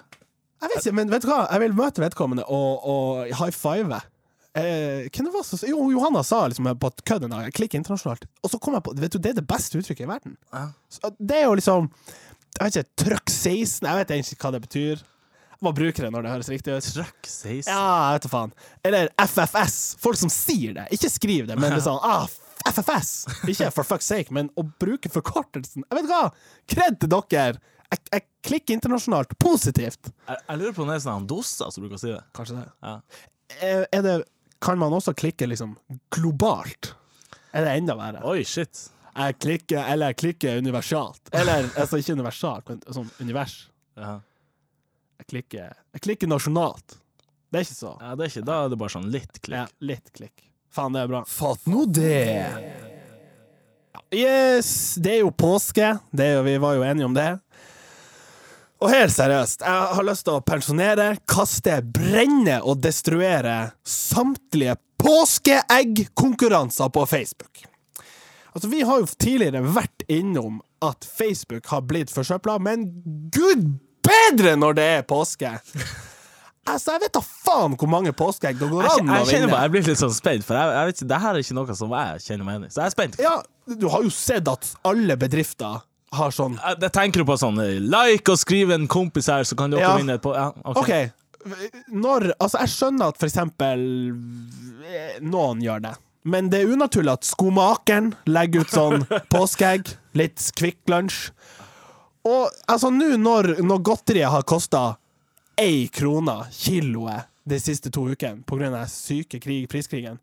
Jeg 0.60 0.70
vet 0.72 0.78
ikke, 0.86 0.94
men 0.98 1.10
vet 1.12 1.22
du 1.24 1.28
hva? 1.30 1.46
Jeg 1.52 1.60
vil 1.60 1.74
møte 1.78 2.02
vedkommende 2.02 2.44
og, 2.44 2.84
og 2.84 3.26
high 3.38 3.52
five. 3.54 4.00
eh, 4.58 5.08
Hvem 5.08 5.28
det 5.28 5.32
var 5.34 5.44
som 5.46 5.60
Jo, 5.68 5.90
Johanna 5.92 6.22
sa 6.24 6.46
liksom 6.48 6.68
på 6.80 6.86
et 6.92 7.04
kødd 7.04 7.24
en 7.24 7.30
dag 7.36 7.52
'klikk 7.52 7.74
internasjonalt', 7.78 8.24
og 8.42 8.50
så 8.50 8.58
kom 8.60 8.74
jeg 8.74 8.82
på 8.82 8.94
Vet 8.98 9.12
du, 9.12 9.18
det 9.18 9.30
er 9.30 9.40
det 9.40 9.46
beste 9.48 9.78
uttrykket 9.78 10.04
i 10.04 10.08
verden. 10.08 10.36
Ja. 10.52 10.68
Så 10.90 11.12
det 11.20 11.36
er 11.36 11.44
jo 11.44 11.54
liksom 11.54 11.90
Jeg 12.56 12.64
vet 12.64 12.76
ikke, 12.80 13.02
Truck 13.04 13.30
16 13.30 13.86
Jeg 13.86 13.98
vet 14.00 14.12
egentlig 14.14 14.36
ikke 14.36 14.48
hva 14.48 14.54
det 14.56 14.64
betyr. 14.64 15.06
Hva 15.58 15.72
bruker 15.74 15.78
bruke 15.78 16.04
det 16.04 16.10
når 16.14 16.24
det 16.24 16.32
høres 16.32 16.50
riktig 16.52 16.74
ut. 16.74 16.88
Truck 16.94 17.26
16. 17.26 17.70
Ja, 17.72 17.78
jeg 18.08 18.18
vet 18.18 18.26
da 18.26 18.30
faen. 18.30 18.52
Eller 18.86 19.08
FFS. 19.24 19.78
Folk 20.02 20.20
som 20.20 20.30
sier 20.30 20.76
det. 20.76 20.84
Ikke 20.94 21.10
skriv 21.10 21.48
det, 21.48 21.56
men 21.58 21.72
det 21.72 21.80
er 21.80 21.86
sånn 21.88 21.98
ah, 22.06 22.28
FFS. 22.68 23.10
Ikke 23.50 23.70
for 23.74 23.86
fuck's 23.86 24.10
sake, 24.10 24.34
men 24.34 24.52
å 24.58 24.64
bruke 24.80 25.10
forkortelsen 25.10 25.86
Jeg 25.86 25.98
vet 25.98 26.10
hva! 26.10 26.22
Kred 26.70 27.00
til 27.02 27.10
dere! 27.14 27.58
Jeg, 27.88 28.02
jeg 28.12 28.24
klikker 28.44 28.76
internasjonalt 28.76 29.32
positivt. 29.40 30.10
Jeg, 30.28 30.42
jeg 30.44 30.60
lurer 30.60 30.74
på 30.76 30.84
om 30.84 30.90
det 30.92 30.98
er 30.98 31.04
sånn 31.06 31.28
doser 31.30 31.72
som 31.72 31.84
bruker 31.84 31.96
å 31.96 32.02
si 32.02 32.12
det. 32.12 32.20
Kanskje 32.36 32.58
det. 32.60 32.66
Ja. 32.84 32.94
Er 33.64 33.86
er 33.96 34.04
det 34.04 34.16
Kan 34.60 34.78
man 34.78 34.92
også 34.92 35.14
klikke 35.16 35.46
liksom 35.48 35.76
globalt? 36.12 36.92
Er 37.54 37.64
det 37.64 37.76
enda 37.80 37.94
verre? 37.96 38.22
Oi, 38.28 38.42
shit. 38.44 38.88
Jeg 39.18 39.34
klikker, 39.42 39.82
eller 39.82 40.12
jeg 40.12 40.18
klikker 40.20 40.60
universalt. 40.62 41.30
Eller 41.34 41.66
altså 41.74 41.98
ikke 41.98 42.14
universalt, 42.14 42.68
men 42.70 42.82
sånn 42.94 43.08
univers. 43.24 43.56
Ja. 43.98 44.18
Jeg 45.18 45.26
klikker, 45.32 45.72
jeg 45.96 46.04
klikker 46.04 46.30
nasjonalt. 46.30 46.98
Det 47.50 47.58
er 47.58 47.64
ikke 47.66 47.78
så. 47.78 47.94
ja, 48.04 48.12
det 48.14 48.26
er 48.26 48.30
ikke 48.30 48.44
Da 48.44 48.56
er 48.60 48.70
det 48.70 48.78
bare 48.78 48.92
sånn 48.92 49.08
litt 49.10 49.40
klikk. 49.40 49.56
Ja, 49.56 49.64
litt 49.80 50.12
klikk. 50.14 50.44
Faen, 50.70 50.94
det 50.94 51.02
er 51.02 51.10
bra. 51.10 51.24
Fatt 51.26 51.66
nå 51.66 51.86
det! 51.90 52.38
Yes, 54.14 54.70
det 55.02 55.18
er 55.18 55.22
jo 55.24 55.32
påske. 55.34 55.98
Det 56.14 56.24
er 56.24 56.38
jo, 56.38 56.44
vi 56.46 56.56
var 56.62 56.76
jo 56.78 56.84
enige 56.86 57.08
om 57.08 57.16
det. 57.16 57.30
Og 58.78 58.92
helt 58.92 59.10
seriøst, 59.10 59.64
jeg 59.66 59.94
har 59.98 60.06
lyst 60.06 60.22
til 60.28 60.36
å 60.38 60.44
pensjonere, 60.46 61.08
kaste, 61.26 61.80
brenne 61.82 62.60
og 62.62 62.78
destruere 62.84 63.72
samtlige 63.82 64.76
påskeeggkonkurranser 65.02 66.92
på 66.94 67.02
Facebook. 67.10 67.64
Altså, 68.54 68.68
vi 68.72 68.80
har 68.88 69.00
jo 69.02 69.06
tidligere 69.18 69.62
vært 69.74 70.04
innom 70.08 70.60
at 70.84 71.04
Facebook 71.04 71.66
har 71.72 71.82
blitt 71.88 72.10
forsøpla, 72.14 72.58
men 72.62 72.86
gud 73.34 73.66
bedre 74.08 74.54
når 74.58 74.78
det 74.78 74.86
er 74.98 75.02
påske! 75.08 75.50
Altså, 76.68 76.92
jeg 76.94 77.00
vet 77.06 77.14
da 77.16 77.20
faen 77.24 77.74
hvor 77.80 77.88
mange 77.88 78.10
påskeegg 78.12 78.58
det 78.60 78.66
går 78.68 78.84
an 78.84 78.88
å 78.88 78.88
jeg 78.92 79.28
kjenner 79.30 79.30
vinne. 79.32 79.52
bare, 79.54 79.62
jeg 79.64 79.72
blir 79.72 79.86
litt 79.88 80.00
sånn 80.02 80.12
spent, 80.12 80.44
for 80.44 80.58
jeg, 80.58 80.72
jeg 80.76 80.88
vet 80.90 80.98
ikke, 80.98 81.08
det 81.12 81.20
her 81.22 81.30
er 81.38 81.44
ikke 81.44 81.56
noe 81.56 81.76
som 81.78 81.94
jeg 81.96 82.24
kjenner 82.26 82.44
meg 82.48 82.56
igjen 82.58 82.66
i. 82.66 82.72
Så 82.74 82.80
jeg 82.82 82.90
er 82.90 82.94
spent. 82.96 83.16
Ja, 83.24 83.36
du 83.80 83.86
har 83.88 84.04
jo 84.04 84.10
sett 84.12 84.50
at 84.52 84.68
alle 84.90 85.16
bedrifter 85.20 85.78
har 86.18 86.32
sånn 86.32 86.54
Jeg, 86.60 86.78
det 86.80 86.88
tenker 86.96 87.20
du 87.24 87.28
på 87.28 87.36
sånn 87.40 87.58
eh, 87.64 87.78
like 87.84 88.32
og 88.32 88.40
skrive 88.40 88.76
en 88.76 88.84
kompis 88.88 89.28
her, 89.32 89.44
så 89.48 89.56
kan 89.56 89.72
dere 89.72 89.84
Ja. 89.84 89.94
vinne 89.96 90.16
et 90.16 90.24
på 90.24 90.32
ja, 90.36 90.46
ok. 90.64 90.82
okay. 90.82 91.10
Når 91.92 92.30
Altså, 92.36 92.60
jeg 92.64 92.72
skjønner 92.76 93.12
at 93.14 93.20
for 93.20 93.28
eksempel 93.28 93.82
eh, 94.84 95.18
noen 95.24 95.60
gjør 95.64 95.82
det. 95.88 95.94
Men 96.28 96.50
det 96.52 96.60
er 96.60 96.72
unaturlig 96.74 97.14
at 97.14 97.24
skomakeren 97.24 98.12
legger 98.28 98.66
ut 98.66 98.74
sånn 98.74 99.06
påskeegg, 99.32 99.88
litt 100.18 100.42
Kvikk 100.58 100.90
Lunsj. 100.92 101.30
Og 102.28 102.50
altså, 102.68 102.90
nå 102.92 103.14
når, 103.16 103.54
når 103.64 103.84
godteriet 103.86 104.32
har 104.34 104.44
kosta 104.48 104.98
én 105.58 105.88
krone 105.94 106.42
kiloet 106.52 107.30
de 107.48 107.58
siste 107.62 107.90
to 107.94 108.04
ukene 108.10 108.44
av 108.44 108.60
den 108.60 108.76
syke 108.92 109.40
krig, 109.40 109.68
priskrigen, 109.72 110.18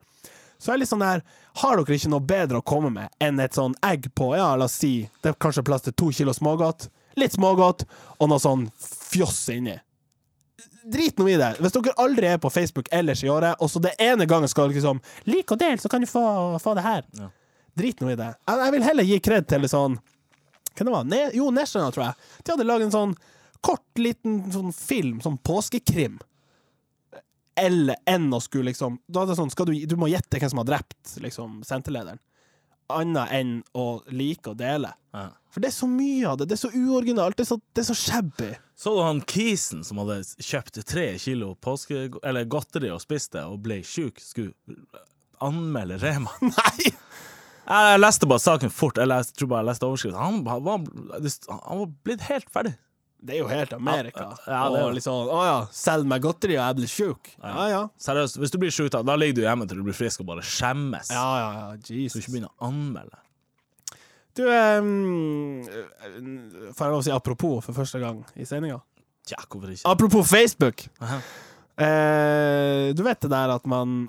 så 0.61 0.71
er 0.71 0.77
det 0.77 0.85
litt 0.85 0.91
sånn 0.93 1.03
der 1.03 1.23
Har 1.59 1.79
dere 1.79 1.97
ikke 1.97 2.11
noe 2.13 2.23
bedre 2.23 2.61
å 2.61 2.65
komme 2.65 2.91
med 2.93 3.11
enn 3.23 3.41
et 3.43 3.57
sånn 3.57 3.73
egg 3.83 4.07
på, 4.15 4.29
ja, 4.37 4.53
la 4.55 4.69
oss 4.69 4.77
si 4.79 5.09
Det 5.21 5.33
er 5.33 5.39
kanskje 5.41 5.65
plass 5.67 5.83
til 5.83 5.95
to 5.97 6.11
kilo 6.15 6.33
smågodt, 6.35 6.87
litt 7.19 7.35
smågodt 7.35 7.83
og 8.19 8.29
noe 8.31 8.41
sånn 8.41 8.69
fjoss 8.79 9.49
inni. 9.55 9.75
Drit 10.85 11.17
nå 11.17 11.27
i 11.31 11.37
det. 11.39 11.55
Hvis 11.63 11.73
dere 11.73 11.95
aldri 12.01 12.27
er 12.29 12.41
på 12.41 12.51
Facebook 12.53 12.89
ellers 12.93 13.23
i 13.25 13.29
året, 13.31 13.57
og 13.59 13.71
så 13.71 13.81
det 13.81 13.95
ene 14.01 14.27
gangen 14.29 14.49
skal 14.51 14.69
liksom 14.69 14.99
Lik 15.25 15.51
og 15.55 15.59
del, 15.61 15.79
så 15.81 15.89
kan 15.89 16.03
du 16.03 16.09
få, 16.09 16.25
få 16.61 16.75
det 16.77 16.83
her. 16.85 17.07
Ja. 17.17 17.29
Drit 17.75 18.03
nå 18.03 18.11
i 18.13 18.19
det. 18.19 18.27
Jeg, 18.45 18.59
jeg 18.61 18.75
vil 18.75 18.85
heller 18.85 19.09
gi 19.09 19.17
kred 19.23 19.47
til 19.49 19.65
sånn 19.71 19.97
Hvem 20.75 20.87
det 20.87 20.93
var 20.93 21.07
ne 21.07 21.23
Jo, 21.35 21.49
National, 21.55 21.91
tror 21.95 22.09
jeg. 22.09 22.29
De 22.43 22.53
hadde 22.53 22.67
laget 22.67 22.89
en 22.89 22.95
sånn 22.95 23.17
kort, 23.65 23.87
liten 23.97 24.43
sånn 24.53 24.73
film, 24.75 25.19
sånn 25.23 25.39
påskekrim. 25.41 26.19
Eller 27.57 27.97
enn 28.05 28.27
å 28.35 28.41
skulle 28.43 28.69
liksom 28.69 28.99
Da 29.07 29.23
er 29.23 29.31
det 29.31 29.37
sånn, 29.39 29.53
du, 29.65 29.73
du 29.87 29.95
må 29.99 30.11
gjette 30.11 30.41
hvem 30.41 30.51
som 30.51 30.61
har 30.61 30.69
drept 30.69 31.15
liksom, 31.23 31.61
senterlederen. 31.65 32.21
Annet 32.93 33.31
enn 33.33 33.55
å 33.73 34.03
like 34.13 34.51
og 34.51 34.59
dele. 34.59 34.91
Ja. 35.15 35.29
For 35.49 35.63
det 35.63 35.71
er 35.71 35.77
så 35.79 35.87
mye 35.89 36.27
av 36.29 36.37
det. 36.37 36.51
Det 36.51 36.59
er 36.59 36.63
så 36.67 36.73
uoriginalt. 36.75 37.39
Det 37.39 37.47
er 37.47 37.49
så, 37.55 37.57
det 37.73 37.81
er 37.81 37.87
så 37.87 37.97
shabby. 37.97 38.51
Så 38.75 38.91
du 38.95 39.01
han 39.05 39.21
Kisen 39.23 39.85
som 39.87 40.01
hadde 40.03 40.17
kjøpt 40.43 40.81
tre 40.89 41.05
kilo 41.21 41.53
påske, 41.63 42.09
eller 42.27 42.47
godteri 42.51 42.89
og 42.91 42.99
spiste 43.03 43.45
og 43.47 43.61
ble 43.63 43.77
sjuk, 43.87 44.19
skulle 44.19 44.51
anmelde 45.43 45.97
Rema? 46.01 46.31
Nei! 46.51 46.91
Jeg 47.65 47.97
leste 48.03 48.27
bare 48.29 48.43
saken 48.43 48.69
fort, 48.69 48.99
eller 49.01 49.23
jeg 49.23 49.39
tror 49.39 49.49
bare 49.49 49.63
jeg 49.63 49.69
leste 49.71 49.87
overskriften. 49.87 50.19
Han, 50.21 50.41
han, 50.45 50.65
var- 50.67 51.61
han 51.65 51.79
var 51.79 51.93
blitt 52.05 52.27
helt 52.27 52.51
ferdig. 52.53 52.75
Det 53.25 53.33
er 53.33 53.39
jo 53.39 53.47
helt 53.49 53.71
Amerika. 53.73 54.25
Ja, 54.45 54.53
ja, 54.53 54.83
og 54.85 54.91
liksom 54.93 55.31
Å 55.33 55.37
ja, 55.47 55.55
selg 55.73 56.05
meg 56.05 56.21
godteri, 56.21 56.59
og 56.59 56.61
jeg 56.67 56.77
blir 56.77 56.91
sjuk. 56.91 57.31
Ja 57.41 57.63
ja. 57.71 57.79
Seriøst, 58.05 58.37
hvis 58.43 58.53
du 58.53 58.59
blir 58.61 58.75
sjuk, 58.75 58.91
da, 58.93 59.01
da 59.07 59.15
ligger 59.17 59.39
du 59.39 59.45
hjemme 59.47 59.65
til 59.71 59.79
du 59.81 59.85
blir 59.87 59.97
frisk 59.97 60.21
og 60.21 60.27
bare 60.29 60.43
skjemmes. 60.45 61.09
Ja 61.15 61.23
ja, 61.39 61.47
ja. 61.57 61.69
Så 61.81 62.19
du 62.19 62.21
ikke 62.21 62.35
begynner 62.35 62.51
å 62.53 62.67
anmelde. 62.69 63.17
Du, 64.35 64.43
um, 64.43 65.61
får 66.75 66.81
jeg 66.83 66.91
lov 66.91 66.99
å 66.99 67.03
si 67.05 67.13
apropos 67.15 67.61
for 67.63 67.77
første 67.77 68.01
gang 68.01 68.19
i 68.35 68.43
sendinga? 68.47 68.81
Ja, 69.31 69.39
hvorfor 69.47 69.71
ikke? 69.71 69.87
Apropos 69.89 70.27
Facebook. 70.29 70.83
Eh, 71.75 72.93
du 72.95 73.01
vet 73.03 73.19
det 73.25 73.31
der 73.31 73.51
at 73.55 73.65
man 73.67 74.05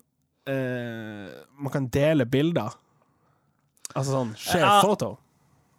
uh, 0.46 1.30
Man 1.58 1.72
kan 1.74 1.88
dele 1.90 2.26
bilder? 2.30 2.74
Altså 3.96 4.12
sånn 4.12 4.34
share 4.38 4.60
Ja. 4.66 4.76
photo. 4.84 5.16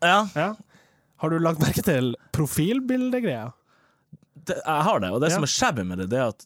Ja, 0.03 0.17
Ja. 0.35 0.49
Har 1.17 1.29
du 1.33 1.39
lagt 1.39 1.59
merke 1.63 1.81
til 1.83 2.15
profilbildegreia? 2.35 3.53
jeg 4.47 4.83
har 4.87 4.99
det, 4.99 5.09
og 5.11 5.19
det 5.21 5.29
Ja. 5.31 5.35
som 5.35 5.43
er 5.43 5.47
shabby 5.51 5.83
med 5.83 5.97
det, 5.97 6.09
det 6.09 6.19
er 6.19 6.27
at 6.31 6.45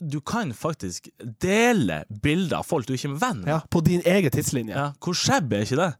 du 0.00 0.20
kan 0.20 0.52
faktisk 0.52 1.08
dele 1.40 2.04
bilder 2.22 2.58
av 2.58 2.66
folk 2.66 2.86
du 2.86 2.92
ikke 2.94 3.10
er 3.14 3.18
venn 3.18 3.40
med. 3.44 3.48
Ja, 3.48 3.60
På 3.70 3.80
din 3.82 4.02
egen 4.04 4.30
tidslinje. 4.30 4.74
Ja, 4.74 4.92
Hvor 5.00 5.14
shabby 5.14 5.56
er 5.56 5.62
ikke 5.66 5.76
det? 5.76 5.96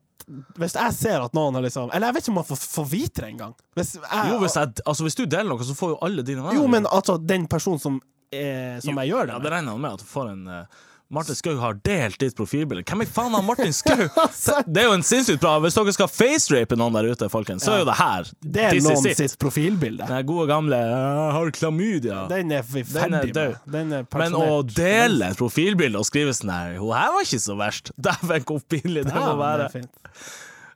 Hvis 0.59 0.75
jeg 0.75 0.93
ser 0.95 1.23
at 1.25 1.33
noen 1.37 1.55
har 1.55 1.63
liksom 1.65 1.91
Eller 1.95 2.09
jeg 2.11 2.15
vet 2.19 2.25
ikke 2.25 2.33
om 2.35 2.39
man 2.41 2.45
får, 2.49 2.59
får 2.75 2.87
vite 2.91 3.23
det 3.23 3.29
engang. 3.33 3.55
Hvis, 3.79 3.95
jeg- 3.97 4.31
Jo, 4.33 4.39
hvis, 4.43 4.55
jeg, 4.59 4.75
altså, 4.87 5.03
hvis 5.07 5.15
du 5.17 5.25
deler 5.27 5.49
noe, 5.49 5.65
så 5.65 5.75
får 5.79 5.95
jo 5.95 5.99
alle 6.03 6.23
dine 6.23 6.43
venner 6.43 6.55
jo, 6.59 6.67
men 6.69 6.85
altså, 6.87 7.17
den 7.25 7.47
personen 7.47 7.79
som, 7.81 8.01
eh, 8.33 8.79
som 8.81 8.93
Jo, 8.93 9.01
jeg 9.01 9.13
gjør 9.13 9.27
det 9.27 9.35
Ja, 9.35 9.39
det 9.39 9.53
regner 9.53 9.73
jeg 9.73 9.81
med 9.81 9.93
at 9.93 9.99
du 9.99 10.05
får 10.05 10.31
en 10.33 10.47
eh, 10.49 10.65
Martin 11.11 11.37
Skau 11.39 11.55
har 11.57 11.79
delt 11.87 12.19
ditt 12.21 12.35
profilbilde. 12.37 12.83
Hvem 12.85 13.03
i 13.03 13.07
faen 13.09 13.33
er 13.33 13.45
Martin 13.45 13.73
Skau? 13.77 13.97
Det 13.97 14.59
det 14.69 14.83
er 14.83 14.89
jo 14.91 14.97
en 14.99 15.05
sinnssykt 15.07 15.41
bra 15.41 15.55
Hvis 15.65 15.77
dere 15.79 15.95
skal 15.97 16.11
facerape 16.13 16.77
noen 16.77 16.99
der 16.99 17.09
ute, 17.09 17.29
folkens, 17.33 17.65
så 17.65 17.73
er 17.73 17.81
jo 17.81 17.87
det 17.89 17.97
her. 17.97 18.29
Det 18.45 18.67
er 18.67 18.81
noen 18.85 19.09
it. 19.09 19.21
sitt 19.23 19.39
profilbilde. 19.41 20.05
Den 20.11 20.27
gode 20.29 20.45
gamle 20.51 20.81
«Jeg 20.83 21.33
har 21.39 21.53
klamydia. 21.57 22.19
Den 22.29 22.53
er 22.53 22.67
vi 22.69 22.85
er 22.85 22.91
ferdig 22.93 23.33
med. 23.33 23.57
Den 23.73 23.97
er 24.01 24.05
Men 24.21 24.37
å 24.37 24.61
dele 24.69 25.33
et 25.33 25.41
profilbilde 25.41 26.03
og 26.03 26.09
skrive 26.09 26.35
sånn 26.37 26.53
her 26.53 26.77
Hun 26.77 26.93
her 26.93 27.15
var 27.17 27.25
ikke 27.25 27.41
så 27.41 27.57
verst. 27.59 27.93
Dæven, 27.97 28.45
hvor 28.45 28.61
pinlig 28.69 29.07
det 29.09 29.17
må 29.17 29.33
være. 29.41 29.71
det. 29.73 29.87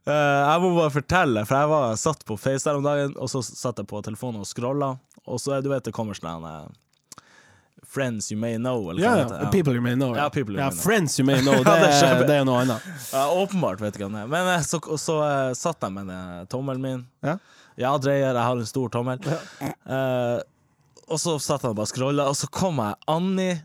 Eh, 0.02 0.12
jeg 0.12 0.62
må 0.64 0.72
bare 0.74 0.90
fortelle, 0.96 1.44
for 1.46 1.60
jeg 1.60 1.70
var 1.70 1.98
satt 2.00 2.24
på 2.26 2.36
Face 2.40 2.66
der 2.66 2.78
om 2.80 2.86
dagen, 2.86 3.12
og 3.20 3.28
så 3.30 3.42
satt 3.46 3.78
jeg 3.78 3.86
på 3.90 4.00
telefonen 4.02 4.42
og 4.42 4.48
scrolla, 4.48 4.96
og 5.22 5.38
så 5.38 5.60
du 5.62 5.68
vet 5.70 5.84
det 5.86 5.94
kommer 5.94 6.18
sånn 6.18 6.48
eh, 6.48 6.64
Friends 7.92 8.30
you 8.32 8.38
may 8.40 8.56
know, 8.56 8.90
eller 8.90 9.02
Ja, 9.02 9.16
ja. 9.18 9.50
People 9.52 9.74
you 9.76 9.82
may 9.84 9.94
know. 9.94 10.14
Ja, 10.16 10.30
people 10.32 10.54
you 10.54 10.60
ja, 10.60 10.70
may 10.70 10.76
know. 10.76 10.82
Friends 10.84 11.18
you 11.20 11.26
may 11.28 11.40
know. 11.44 11.58
Det, 11.64 11.74
er, 11.76 12.22
det 12.26 12.36
er 12.40 12.46
noe 12.48 12.62
annet. 12.64 12.86
Ja, 13.12 13.26
åpenbart 13.36 13.82
vet 13.84 13.98
ikke 13.98 14.08
hva 14.08 14.14
det 14.14 14.22
er. 14.24 14.30
Men 14.32 14.48
eh, 14.54 14.64
så, 14.64 14.80
så 15.00 15.18
eh, 15.26 15.50
satt 15.58 15.84
jeg 15.84 15.92
med 15.98 16.08
den 16.08 16.48
tommelen 16.52 16.86
min. 16.86 17.04
Ja. 17.26 17.36
Ja, 17.80 17.92
dreier, 18.00 18.32
jeg 18.32 18.44
har 18.44 18.56
en 18.60 18.68
stor 18.68 18.88
tommel. 18.92 19.20
Uh, 19.88 20.40
og 21.08 21.20
så 21.20 21.36
satt 21.40 21.64
jeg 21.64 21.72
og 21.72 21.78
bare 21.78 21.88
scrolla, 21.88 22.26
og 22.28 22.36
så 22.36 22.48
kom 22.52 22.80
jeg 22.80 22.98
Annie 23.12 23.60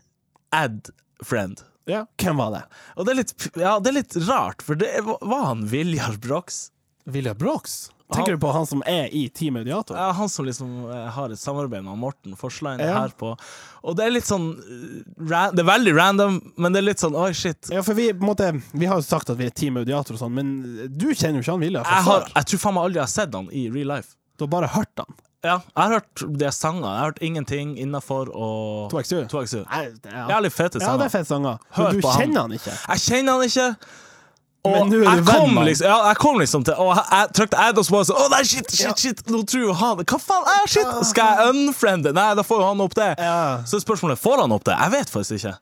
add 0.56 0.88
friend. 1.24 1.60
Ja. 1.88 2.04
Hvem 2.20 2.40
var 2.40 2.52
det? 2.52 2.62
Og 2.96 3.06
det 3.08 3.12
er 3.14 3.18
litt, 3.22 3.34
ja, 3.56 3.74
det 3.80 3.92
er 3.92 3.98
litt 4.02 4.16
rart, 4.28 4.64
for 4.64 4.80
det 4.80 4.90
var 5.04 5.44
han 5.46 5.64
Viljar 5.70 6.18
Brox. 6.24 6.66
William 7.08 7.36
Brox? 7.38 7.90
Tenker 8.08 8.32
Han- 8.32 8.40
du 8.40 8.46
på 8.46 8.52
han 8.54 8.64
som 8.66 8.82
er 8.88 9.10
i 9.12 9.26
Team 9.28 9.56
Audiator? 9.60 9.96
Ja, 9.96 10.12
han 10.16 10.28
som 10.32 10.46
liksom 10.48 10.70
eh, 10.90 11.10
har 11.12 11.28
et 11.34 11.38
samarbeid 11.38 11.84
med 11.84 11.98
Morten 12.00 12.36
Forslein 12.40 12.80
Ja. 12.80 12.94
her 13.02 13.12
på 13.18 13.34
Og 13.84 13.96
det 13.98 14.06
er 14.06 14.10
litt 14.14 14.24
sånn 14.24 14.46
eh, 14.56 15.50
Det 15.52 15.60
er 15.60 15.68
veldig 15.68 15.92
random, 15.96 16.38
men 16.56 16.72
det 16.72 16.80
er 16.80 16.86
litt 16.88 17.02
sånn 17.04 17.14
oi, 17.14 17.32
shit. 17.36 17.68
Ja, 17.70 17.82
for 17.84 17.92
vi, 17.98 18.06
måte, 18.16 18.48
vi 18.72 18.86
har 18.88 18.96
jo 18.96 19.04
sagt 19.04 19.28
at 19.28 19.36
vi 19.36 19.44
er 19.44 19.50
Team 19.52 19.76
Audiator 19.76 20.14
og 20.16 20.22
sånn, 20.22 20.32
men 20.32 20.88
du 20.88 21.10
kjenner 21.12 21.42
jo 21.42 21.44
ikke 21.44 21.52
han 21.58 21.60
William 21.66 21.84
Jeg, 21.84 22.04
har, 22.08 22.24
jeg 22.34 22.44
tror 22.52 22.58
faen 22.64 22.74
meg 22.78 22.84
aldri 22.88 23.02
jeg 23.02 23.06
har 23.10 23.12
sett 23.18 23.34
han 23.34 23.50
i 23.52 23.68
real 23.76 23.92
life. 23.92 24.14
Du 24.38 24.46
har 24.46 24.54
bare 24.56 24.68
hørt 24.72 24.96
han. 25.04 25.12
Ja, 25.44 25.58
jeg 25.60 25.76
har 25.76 25.92
hørt 26.00 26.24
de 26.38 26.48
sangene. 26.50 26.88
Jeg 26.88 26.98
har 26.98 27.12
hørt 27.12 27.20
ingenting 27.22 27.76
innafor 27.78 28.32
og 28.34 28.90
2XU. 28.90 29.28
2XU. 29.30 29.60
Nei, 29.68 29.84
det 30.02 30.10
er, 30.10 30.24
Jævlig 30.32 30.50
fete 30.56 30.80
ja, 30.82 30.96
det 30.96 31.04
er 31.06 31.12
fete 31.14 31.28
sanger. 31.28 31.60
Men 31.76 31.92
du 31.94 32.00
på 32.02 32.08
han. 32.10 32.20
kjenner 32.24 32.40
han 32.40 32.56
ikke. 32.56 32.72
Jeg 32.88 33.04
kjenner 33.04 33.36
han 33.36 33.44
ikke. 33.52 33.68
Og 34.66 34.74
er 34.92 35.04
jeg, 35.06 35.22
kom 35.24 35.54
liksom, 35.62 35.86
ja, 35.86 35.96
jeg 36.10 36.18
kom 36.18 36.40
liksom 36.42 36.64
til 36.66 36.74
Og 36.82 36.88
jeg, 36.90 37.04
jeg 37.14 37.28
trykte 37.38 37.60
add 37.62 37.78
og 37.78 37.84
så 37.86 37.94
bare 37.94 38.08
sånn 38.08 38.18
Å 38.18 38.26
nei, 38.32 38.40
shit, 38.42 38.72
shit, 38.74 38.82
Ja. 38.88 38.94
shit, 38.98 39.22
nå 39.30 39.44
tror 39.46 39.70
han 39.78 40.02
Hva 40.02 40.18
faen? 40.18 40.48
Ah, 40.50 40.64
shit, 40.66 40.90
skal 41.12 41.38
jeg 41.38 41.54
unfriende? 41.54 42.12
Nei, 42.16 42.26
da 42.34 42.42
får 42.44 42.64
jo 42.64 42.66
han 42.72 42.82
opp 42.82 42.96
det. 42.98 43.12
Ja. 43.22 43.38
Så 43.64 43.78
er 43.78 43.84
spørsmålet 43.86 44.18
får 44.18 44.42
han 44.42 44.52
opp 44.58 44.66
det. 44.66 44.74
Jeg 44.82 44.94
vet 44.98 45.14
faktisk 45.14 45.38
ikke. 45.38 45.54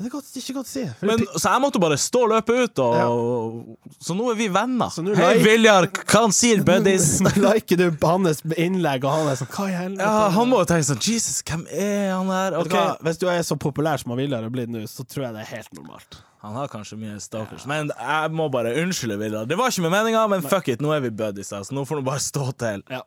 Det 0.00 0.06
er 0.08 0.12
godt, 0.14 0.28
ikke 0.40 0.54
godt 0.56 0.68
å 0.68 0.70
si. 0.72 0.82
Men, 1.04 1.22
så 1.36 1.50
jeg 1.52 1.60
måtte 1.60 1.80
bare 1.82 1.96
stå 2.00 2.22
og 2.24 2.30
løpe 2.32 2.54
ut, 2.56 2.80
og, 2.80 3.74
så 4.00 4.14
nå 4.16 4.30
er 4.32 4.38
vi 4.38 4.46
venner. 4.48 4.88
Så 4.94 5.04
Hei, 5.18 5.34
Viljar, 5.44 5.90
hva 5.92 6.22
han 6.24 6.32
sier, 6.32 6.62
buddies? 6.70 7.18
liker 7.36 7.76
du 7.76 7.84
hans 8.08 8.40
innlegg, 8.56 9.04
og 9.04 9.12
han 9.18 9.28
er 9.28 9.36
sånn 9.42 9.50
Hva 9.52 9.66
i 9.68 9.74
helvete? 9.76 10.06
Ja, 10.08 10.30
han 10.38 10.48
må 10.48 10.62
jo 10.62 10.70
tenke 10.72 10.88
sånn 10.88 11.02
Jesus, 11.04 11.42
hvem 11.44 11.66
er 11.68 12.14
han 12.16 12.32
her? 12.32 12.56
Vet 12.56 12.64
Ok. 12.64 12.72
du 12.72 12.78
hva? 12.78 12.86
Hvis 13.10 13.20
du 13.20 13.28
er 13.28 13.44
så 13.44 13.58
populær 13.60 14.00
som 14.00 14.14
han 14.16 14.22
Viljar 14.24 14.48
er 14.48 14.54
blitt 14.56 14.72
nå, 14.72 14.86
så 14.88 15.04
tror 15.04 15.26
jeg 15.28 15.36
det 15.36 15.44
er 15.44 15.50
helt 15.58 15.76
normalt. 15.76 16.22
Han 16.40 16.56
har 16.56 16.70
kanskje 16.72 16.96
mye 16.96 17.18
stalkers, 17.20 17.66
men 17.68 17.90
jeg 17.92 18.32
må 18.32 18.46
bare 18.52 18.72
unnskylde 18.80 19.18
Vidar. 19.20 19.48
Det 19.48 19.58
var 19.60 19.68
ikke 19.68 19.84
med 19.84 19.92
meninga, 19.92 20.22
men 20.32 20.44
fuck 20.44 20.70
it, 20.72 20.80
nå 20.80 20.94
er 20.96 21.02
vi 21.04 21.10
buddies, 21.12 21.52
altså. 21.52 21.74
Nå 21.76 21.84
får 21.88 22.00
du 22.00 22.06
bare 22.06 22.22
stå 22.24 22.46
til. 22.62 22.84
Ja. 22.88 23.02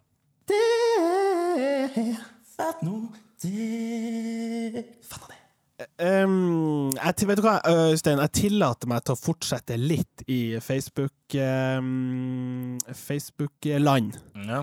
Um, 6.00 6.93
jeg, 6.93 7.28
vet 7.28 7.41
du 7.41 7.43
hva, 7.43 7.58
Øystein? 7.89 8.22
Jeg 8.22 8.34
tillater 8.38 8.89
meg 8.91 9.02
til 9.04 9.17
å 9.17 9.19
fortsette 9.19 9.76
litt 9.82 10.24
i 10.30 10.60
Facebook 10.62 11.36
um, 11.36 12.78
Facebook-land. 12.93 14.22
Ja. 14.46 14.62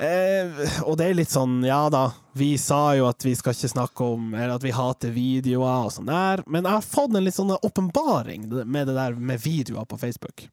Eh, 0.00 0.60
og 0.88 0.96
det 0.96 1.10
er 1.10 1.16
litt 1.18 1.32
sånn, 1.32 1.58
ja 1.66 1.82
da, 1.92 2.06
vi 2.32 2.54
sa 2.60 2.94
jo 2.96 3.04
at 3.10 3.20
vi 3.20 3.34
skal 3.36 3.52
ikke 3.52 3.68
snakke 3.68 4.06
om 4.14 4.30
Eller 4.32 4.54
at 4.54 4.64
vi 4.64 4.72
hater 4.72 5.12
videoer 5.12 5.90
og 5.90 5.92
sånn 5.92 6.08
der, 6.08 6.40
men 6.48 6.64
jeg 6.64 6.72
har 6.72 6.86
fått 6.86 7.12
en 7.12 7.26
litt 7.26 7.36
sånn 7.36 7.52
åpenbaring 7.58 8.46
med 8.64 8.88
det 8.88 8.94
der 8.96 9.18
med 9.18 9.42
videoer 9.44 9.84
på 9.84 9.98
Facebook. 10.00 10.46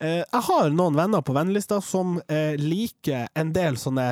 Eh, 0.00 0.20
jeg 0.20 0.44
har 0.50 0.68
noen 0.74 0.98
venner 0.98 1.24
på 1.24 1.36
vennelista 1.36 1.80
som 1.84 2.18
eh, 2.28 2.52
liker 2.60 3.30
en 3.32 3.54
del 3.56 3.80
sånne 3.80 4.10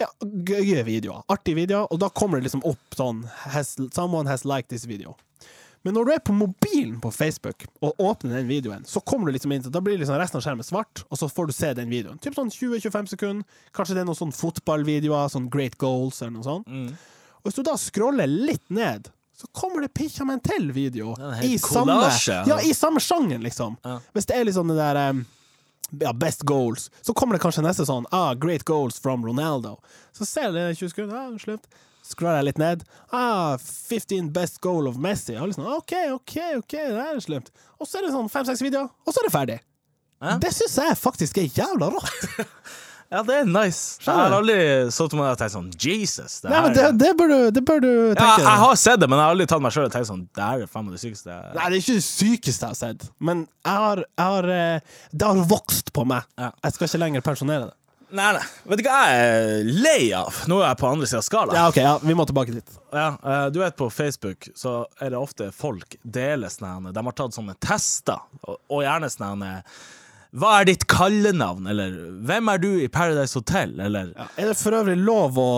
ja, 0.00 0.08
gøye 0.22 0.84
videoer. 0.86 1.26
Artige 1.30 1.58
videoer, 1.58 1.90
og 1.90 2.00
da 2.02 2.10
kommer 2.14 2.38
det 2.38 2.48
liksom 2.48 2.62
opp 2.70 2.96
sånn 2.96 3.24
has, 3.50 3.74
Someone 3.90 4.30
has 4.30 4.46
liked 4.46 4.70
this 4.70 4.86
video. 4.86 5.16
Men 5.82 5.96
når 5.96 6.04
du 6.04 6.12
er 6.12 6.20
på 6.24 6.34
mobilen 6.36 6.98
på 7.00 7.10
Facebook 7.14 7.64
og 7.80 8.02
åpner 8.04 8.36
den 8.36 8.48
videoen, 8.50 8.82
så 8.84 9.00
kommer 9.00 9.30
du 9.30 9.36
liksom 9.36 9.52
inn, 9.54 9.62
så 9.64 9.72
da 9.72 9.80
blir 9.84 9.96
liksom 10.00 10.18
resten 10.20 10.40
av 10.40 10.44
skjermen 10.44 10.66
svart, 10.66 11.04
og 11.08 11.20
så 11.20 11.28
får 11.32 11.48
du 11.48 11.54
se 11.56 11.70
den 11.78 11.88
videoen. 11.92 12.20
Typ 12.20 12.36
sånn 12.36 12.52
20-25 12.52 13.08
sekunder. 13.14 13.62
Kanskje 13.76 13.96
det 13.96 14.04
er 14.04 14.10
noen 14.10 14.18
sånn 14.18 14.36
fotballvideoer, 14.36 15.32
sånn 15.32 15.48
Great 15.52 15.78
Goals 15.80 16.20
eller 16.20 16.36
noe 16.36 16.44
sånt. 16.44 16.68
Mm. 16.68 16.92
Og 17.40 17.48
hvis 17.48 17.56
du 17.56 17.64
da 17.64 17.78
scroller 17.80 18.28
litt 18.28 18.66
ned, 18.68 19.08
så 19.40 19.48
kommer 19.56 19.86
det 19.86 19.94
pikkja 19.96 20.26
meg 20.28 20.36
en 20.36 20.46
til 20.50 20.72
video. 20.76 21.14
I 21.40 21.56
samme, 21.58 21.96
ja, 22.28 22.60
I 22.60 22.74
samme 22.76 23.00
sjangen, 23.00 23.40
liksom. 23.40 23.78
Ja. 23.86 23.96
Hvis 24.12 24.28
det 24.28 24.36
er 24.36 24.44
liksom 24.44 24.68
det 24.68 24.76
der 24.76 25.00
um, 25.14 25.22
ja, 25.96 26.12
best 26.12 26.44
goals, 26.44 26.90
så 27.00 27.16
kommer 27.16 27.38
det 27.38 27.42
kanskje 27.46 27.64
neste 27.64 27.88
sånn 27.88 28.04
ah, 28.12 28.34
Great 28.36 28.66
goals 28.68 29.00
from 29.00 29.24
Ronaldo. 29.24 29.78
Så 30.12 30.28
ser 30.28 30.50
jeg 30.50 30.58
det 30.58 30.66
i 30.74 30.76
20 30.82 30.92
sekunder, 30.92 31.16
ja, 31.16 31.40
slutt. 31.40 31.80
Scroller 32.10 32.40
jeg 32.40 32.50
litt 32.50 32.60
ned. 32.60 32.84
Ah, 33.14 33.56
15 33.58 34.32
best 34.34 34.60
goal 34.64 34.90
of 34.90 34.98
Messi. 34.98 35.36
Og 35.38 35.50
liksom, 35.50 35.66
OK, 35.78 35.96
OK, 36.16 36.36
OK, 36.58 36.76
det 36.76 37.06
er 37.06 37.22
slemt. 37.22 37.50
Og 37.78 37.86
så 37.88 38.00
er 38.00 38.08
det 38.08 38.14
sånn 38.16 38.30
fem-seks 38.32 38.62
videoer, 38.64 38.90
og 39.06 39.14
så 39.14 39.22
er 39.22 39.28
det 39.28 39.34
ferdig. 39.34 39.58
Ja. 40.20 40.36
Det 40.42 40.52
syns 40.52 40.76
jeg 40.76 40.96
faktisk 41.00 41.38
er 41.40 41.48
jævla 41.48 41.88
rått. 41.94 42.24
ja, 43.14 43.22
det 43.24 43.38
er 43.38 43.46
nice. 43.48 44.02
Jeg 44.04 44.12
har 44.12 44.34
aldri 44.36 44.56
sittet 44.92 45.16
med 45.16 45.24
det 45.24 45.30
og 45.30 45.40
tenkt 45.40 45.54
sånn 45.54 45.70
Jesus. 45.80 46.34
Det 46.42 46.52
Nei, 46.52 46.60
men 46.66 46.76
det, 46.76 46.84
det, 47.00 47.14
bør 47.16 47.32
du, 47.32 47.38
det 47.56 47.62
bør 47.64 47.80
du 47.86 47.88
ja, 47.88 48.18
tenke. 48.18 48.44
jeg 48.44 48.60
har 48.64 48.76
sett 48.82 49.00
det, 49.00 49.08
men 49.08 49.16
jeg 49.16 49.24
har 49.24 49.36
aldri 49.38 49.48
tatt 49.54 49.64
meg 49.64 49.76
sjøl 49.76 49.88
og 49.88 49.94
tenkt 49.94 50.10
sånn 50.10 50.26
Det 50.36 50.44
her 50.44 50.66
er 50.66 50.70
faen 50.74 50.84
meg 50.86 50.98
det 50.98 51.02
sykeste 51.06 51.32
Nei, 51.32 51.64
det 51.64 51.70
er 51.70 51.78
ikke 51.80 51.96
det 51.96 52.04
sykeste 52.10 52.68
jeg 52.68 52.74
har 52.74 52.80
sett, 52.82 53.08
men 53.30 53.46
jeg 53.64 53.86
har, 53.86 54.04
jeg 54.04 54.34
har, 54.34 54.50
eh, 54.58 55.00
det 55.14 55.30
har 55.30 55.42
vokst 55.54 55.94
på 55.96 56.04
meg. 56.12 56.28
Ja. 56.36 56.52
Jeg 56.66 56.76
skal 56.76 56.90
ikke 56.90 57.04
lenger 57.06 57.24
pensjonere 57.30 57.70
det. 57.70 57.76
Nei, 58.10 58.32
nei. 58.34 58.42
Vet 58.70 58.80
du 58.80 58.86
hva 58.86 58.98
jeg 59.06 59.22
er 59.30 59.68
lei 59.84 60.10
av? 60.16 60.42
Nå 60.50 60.58
er 60.60 60.72
jeg 60.72 60.78
på 60.80 60.88
andre 60.88 61.06
sida 61.06 61.20
av 61.20 61.26
skalaen. 61.26 61.56
Ja, 61.58 61.68
ok, 61.70 61.78
ja, 61.82 61.94
vi 62.02 62.16
må 62.18 62.26
tilbake 62.26 62.54
dit. 62.54 62.76
Ja, 62.90 63.06
eh, 63.22 63.46
du 63.54 63.60
vet 63.62 63.76
på 63.78 63.86
Facebook 63.94 64.48
så 64.58 64.82
er 64.98 65.12
det 65.14 65.20
ofte 65.20 65.50
folk 65.54 65.94
deler 66.02 66.50
sånne 66.50 66.90
De 66.94 67.04
har 67.06 67.16
tatt 67.16 67.36
sånne 67.36 67.54
tester, 67.62 68.18
og, 68.48 68.80
gjerne 68.82 69.10
sånne 69.12 69.50
Hva 70.42 70.54
er 70.58 70.70
ditt 70.72 70.86
kallenavn? 70.90 71.68
Eller 71.70 71.94
hvem 72.26 72.50
er 72.50 72.62
du 72.62 72.70
i 72.82 72.88
Paradise 72.90 73.38
Hotel? 73.38 73.76
Eller 73.80 74.10
Er 74.18 74.50
det 74.50 74.58
for 74.58 74.74
øvrig 74.80 74.98
lov 74.98 75.38
å 75.38 75.50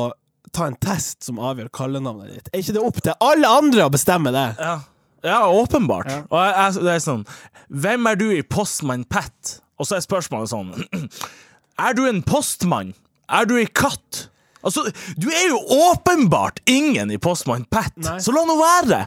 ta 0.52 0.68
en 0.68 0.76
test 0.76 1.22
som 1.24 1.40
avgjør 1.40 1.72
kallenavnet 1.72 2.34
ditt? 2.34 2.52
Er 2.52 2.64
ikke 2.64 2.76
det 2.76 2.84
opp 2.84 3.00
til 3.00 3.16
alle 3.24 3.54
andre 3.62 3.86
å 3.88 3.92
bestemme 3.92 4.34
det? 4.34 4.48
Ja, 4.60 4.76
ja 5.24 5.40
åpenbart. 5.48 6.12
Og 6.28 6.36
jeg, 6.36 6.52
jeg, 6.58 6.84
det 6.84 6.98
er 6.98 7.06
sånn 7.06 7.24
Hvem 7.72 8.12
er 8.12 8.20
du 8.20 8.28
i 8.34 8.44
Postman 8.44 9.08
Pat? 9.08 9.56
Og 9.80 9.88
så 9.88 9.96
er 9.96 10.04
spørsmålet 10.04 10.52
sånn 10.52 10.76
Er 11.80 11.94
du 11.96 12.04
en 12.08 12.22
postmann? 12.22 12.92
Er 13.32 13.46
du 13.48 13.56
ei 13.56 13.66
katt? 13.66 14.28
Altså, 14.62 14.84
Du 15.18 15.26
er 15.26 15.48
jo 15.48 15.56
åpenbart 15.90 16.60
ingen 16.70 17.10
i 17.10 17.16
Postmann 17.18 17.64
Pat, 17.66 17.96
Nei. 17.98 18.18
så 18.22 18.30
la 18.30 18.44
nå 18.46 18.54
være! 18.60 19.00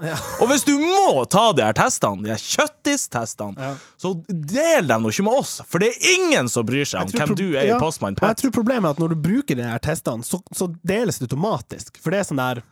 Og 0.43 0.49
hvis 0.51 0.65
du 0.67 0.73
må 0.81 1.23
ta 1.31 1.45
de 1.55 1.63
her 1.63 1.71
testene, 1.77 2.25
de 2.25 2.33
her 2.33 2.41
kjøttistestene, 2.43 3.55
Ja. 3.55 3.69
så 3.97 4.11
del 4.27 4.87
dem 4.89 5.05
nå 5.05 5.13
ikke 5.13 5.23
med 5.23 5.39
oss, 5.39 5.61
for 5.65 5.79
det 5.79 5.93
er 5.93 6.09
ingen 6.17 6.49
som 6.51 6.65
bryr 6.67 6.83
seg 6.83 7.05
om 7.07 7.13
hvem 7.15 7.35
du 7.39 7.45
er 7.55 7.69
ja, 7.69 7.77
i 7.77 7.79
Postmann 7.79 8.17
og 8.19 8.27
Jeg 8.27 8.41
tror 8.41 8.51
problemet 8.51 8.89
er 8.89 8.97
at 8.97 8.99
når 8.99 9.15
du 9.15 9.21
bruker 9.29 9.55
de 9.55 9.63
her 9.63 9.79
testene, 9.79 10.27
så, 10.27 10.41
så 10.51 10.67
deles 10.83 11.19
det 11.21 11.29
automatisk. 11.31 12.01
For 12.03 12.11
det 12.11 12.19
er 12.19 12.27
sånn 12.33 12.43
der 12.43 12.63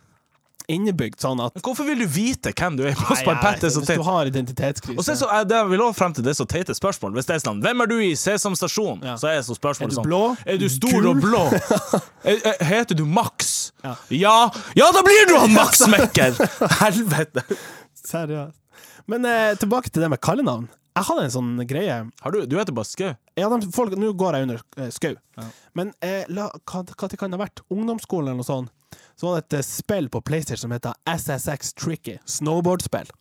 innebygd 0.71 1.19
sånn 1.23 1.41
at 1.43 1.55
Hvorfor 1.63 1.87
vil 1.87 1.99
du 2.03 2.07
vite 2.07 2.51
hvem 2.55 2.77
du 2.79 2.83
er 2.87 2.95
Postmann 2.97 3.39
Pat? 3.41 3.59
Det 3.61 3.69
er 3.69 3.73
så 3.75 3.81
Hvis 3.83 3.89
teit. 3.91 3.99
du 4.01 4.05
har 4.07 4.29
identitetskrise 4.29 4.97
Og 4.99 5.05
så 5.07 5.15
så, 5.19 5.29
det 5.47 5.57
jeg 5.57 5.69
vil 5.73 5.83
også 5.85 5.97
frem 5.99 6.13
til 6.17 6.23
det 6.27 6.31
er 6.33 6.37
så 6.39 6.47
teite 6.49 6.75
spørsmål. 6.77 7.13
Hvis 7.17 7.29
det 7.29 7.35
er 7.37 7.43
sånn 7.43 7.61
Hvem 7.63 7.83
er 7.85 7.91
du 7.91 7.95
i 8.03 8.11
Sesam 8.19 8.55
Stasjon? 8.59 9.01
Ja. 9.03 9.15
Så 9.19 9.31
er 9.31 9.41
så 9.45 9.57
spørsmålet 9.57 9.91
Er 9.91 9.95
du 9.95 9.99
sånn 10.01 10.09
blå? 10.09 10.21
Er 10.45 10.61
du 10.61 10.67
stor 10.71 10.95
Gul? 10.97 11.09
og 11.11 11.23
blå? 11.23 11.43
Er- 12.33 12.43
er- 12.53 12.63
Heter 12.69 12.95
du 12.95 13.05
Max? 13.05 13.71
Ja. 13.83 13.95
ja. 14.09 14.37
Ja, 14.79 14.91
da 14.95 15.01
blir 15.03 15.27
du 15.29 15.35
han 15.41 15.53
Max 15.59 15.83
Mekker! 15.91 16.37
Helvete. 16.79 17.43
Seriøst. 18.03 18.55
Men 19.11 19.25
eh, 19.27 19.51
tilbake 19.59 19.91
til 19.91 20.03
det 20.05 20.09
med 20.13 20.21
kallenavn. 20.23 20.69
Jeg 20.93 21.07
hadde 21.07 21.23
en 21.25 21.31
sånn 21.33 21.53
greie 21.67 21.95
Har 22.21 22.31
du, 22.35 22.43
du 22.45 22.53
heter 22.59 22.75
bare 22.77 22.85
Skau. 22.85 23.11
Ja, 23.39 23.47
Nå 23.49 24.11
går 24.13 24.37
jeg 24.37 24.45
under 24.47 24.59
eh, 24.77 24.91
skau. 24.93 25.15
Men 25.73 25.89
eh, 26.05 26.23
la, 26.29 26.51
hva, 26.69 26.83
hva 26.85 27.09
det 27.09 27.17
kan 27.19 27.33
det 27.33 27.39
ha 27.39 27.43
vært? 27.47 27.63
Ungdomsskolen 27.73 28.29
eller 28.29 28.43
noe 28.43 28.47
sånt. 28.47 28.69
Så 29.15 29.27
var 29.27 29.35
det 29.35 29.43
et 29.45 29.59
eh, 29.59 29.67
spill 29.67 30.09
på 30.09 30.21
PlayStation 30.25 30.65
som 30.65 30.75
heter 30.75 30.93
SSX 31.05 31.73
Tricky. 31.73 32.17
Snowboardspill. 32.25 33.11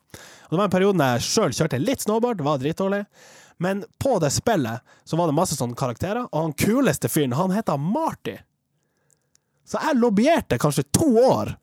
Og 0.44 0.50
Det 0.50 0.59
var 0.61 0.64
en 0.68 0.74
periode 0.74 0.98
da 1.00 1.14
jeg 1.14 1.26
sjøl 1.28 1.55
kjørte 1.57 1.81
litt 1.81 2.05
snowboard, 2.05 2.42
var 2.44 2.61
dritdårlig. 2.61 3.05
Men 3.62 3.85
på 4.02 4.18
det 4.18 4.33
spillet 4.35 4.81
så 5.05 5.16
var 5.16 5.31
det 5.31 5.37
masse 5.37 5.57
sånne 5.57 5.78
karakterer, 5.78 6.26
og 6.33 6.38
han 6.48 6.55
kuleste 6.59 7.09
fyren, 7.12 7.37
han 7.38 7.55
heter 7.55 7.78
Marty. 7.81 8.37
Så 9.68 9.78
jeg 9.81 10.00
lobbyerte 10.00 10.59
kanskje 10.61 10.85
to 10.92 11.07
år, 11.22 11.55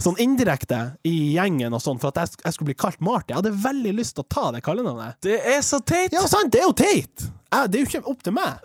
sånn 0.00 0.18
indirekte, 0.20 0.78
i 1.08 1.32
gjengen 1.34 1.74
og 1.76 1.82
sånn, 1.82 1.98
for 2.00 2.12
at 2.12 2.20
jeg, 2.20 2.42
jeg 2.44 2.54
skulle 2.56 2.70
bli 2.70 2.78
kalt 2.78 3.00
Marty. 3.04 3.32
Jeg 3.32 3.40
hadde 3.40 3.54
veldig 3.64 3.94
lyst 3.96 4.18
til 4.18 4.26
å 4.26 4.30
ta 4.36 4.44
det 4.54 4.62
kallenavnet. 4.66 5.18
Det 5.24 5.38
er 5.54 5.64
så 5.64 5.80
teit! 5.80 6.12
Ja, 6.14 6.26
sant, 6.30 6.52
det 6.52 6.60
er 6.62 6.68
jo 6.68 6.76
teit! 6.76 7.24
Jeg, 7.24 7.72
det 7.72 7.80
er 7.80 7.82
jo 7.82 7.88
ikke 7.88 8.12
opp 8.12 8.20
til 8.26 8.36
meg. 8.36 8.60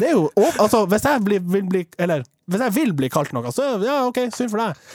Det 0.00 0.08
er 0.08 0.16
jo 0.16 0.24
Altså, 0.56 0.82
hvis 0.90 1.04
jeg 1.06 1.22
blir, 1.22 1.44
vil 1.46 1.68
bli 1.70 1.82
Eller 2.02 2.24
hvis 2.46 2.62
jeg 2.68 2.74
vil 2.76 2.92
bli 2.96 3.10
kalt 3.12 3.32
noe, 3.36 3.50
så 3.54 3.76
ja, 3.82 4.00
OK, 4.06 4.22
synd 4.34 4.52
for 4.52 4.62
deg. 4.62 4.86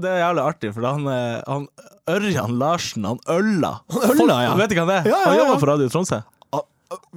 Det 0.00 0.08
er 0.08 0.22
jævlig 0.22 0.42
artig, 0.42 0.70
for 0.74 0.86
han, 0.88 1.04
eh, 1.12 1.42
han 1.46 1.66
Ørjan 2.08 2.56
Larsen, 2.60 3.04
han 3.04 3.20
ølla. 3.28 3.76
Han 3.92 4.22
ølla, 4.22 4.38
ja. 4.46 4.54
Vet 4.56 4.72
du 4.72 4.80
han 4.80 4.88
det? 4.88 5.02
Ja, 5.10 5.18
ja, 5.18 5.28
Han 5.28 5.38
jobber 5.42 5.60
for 5.60 5.72
Radio 5.74 5.92
Tromsø. 5.92 6.22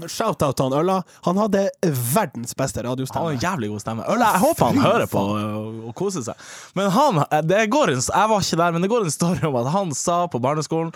Shout-out 0.09 0.57
til 0.57 0.65
han 0.65 0.73
Ølla. 0.79 0.95
Han 1.27 1.37
hadde 1.37 1.67
verdens 1.85 2.55
beste 2.57 2.81
Han 2.81 2.89
radiostemme. 2.89 3.35
en 3.35 3.39
jævlig 3.43 3.69
god 3.69 3.83
stemme. 3.83 4.05
Ølla, 4.09 4.31
jeg 4.33 4.41
håper 4.41 4.65
han 4.65 4.79
Fy 4.79 4.81
hører 4.81 5.09
på 5.11 5.21
og, 5.21 5.75
og 5.91 5.95
koser 5.95 6.25
seg. 6.25 6.47
Men 6.75 6.89
han, 6.95 7.21
det 7.45 7.67
går 7.69 7.93
en, 7.93 8.01
jeg 8.01 8.31
var 8.31 8.45
ikke 8.45 8.57
der, 8.63 8.71
men 8.73 8.81
det 8.81 8.89
går 8.89 9.05
en 9.05 9.13
story 9.13 9.43
om 9.45 9.59
at 9.61 9.69
han 9.75 9.93
sa 9.93 10.23
på 10.27 10.41
barneskolen 10.41 10.89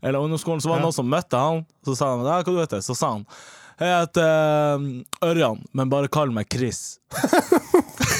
eller 0.00 0.22
ungdomsskolen, 0.22 0.62
så 0.62 0.70
var 0.70 0.78
det 0.78 0.86
noen 0.86 0.96
som 0.96 1.10
møtte 1.10 1.36
han. 1.42 1.64
Så 1.84 1.96
sa 1.98 2.14
han 2.14 2.22
ja, 2.24 2.38
hva 2.38 2.46
du 2.46 2.54
vet 2.56 2.76
det? 2.78 2.84
Så 2.86 2.94
sa 2.96 3.16
han 3.18 3.26
jeg 3.80 4.02
heter 4.04 4.26
eh, 4.26 5.28
Ørjan, 5.30 5.62
men 5.72 5.92
bare 5.92 6.10
kall 6.12 6.32
meg 6.34 6.48
Chris. 6.52 6.98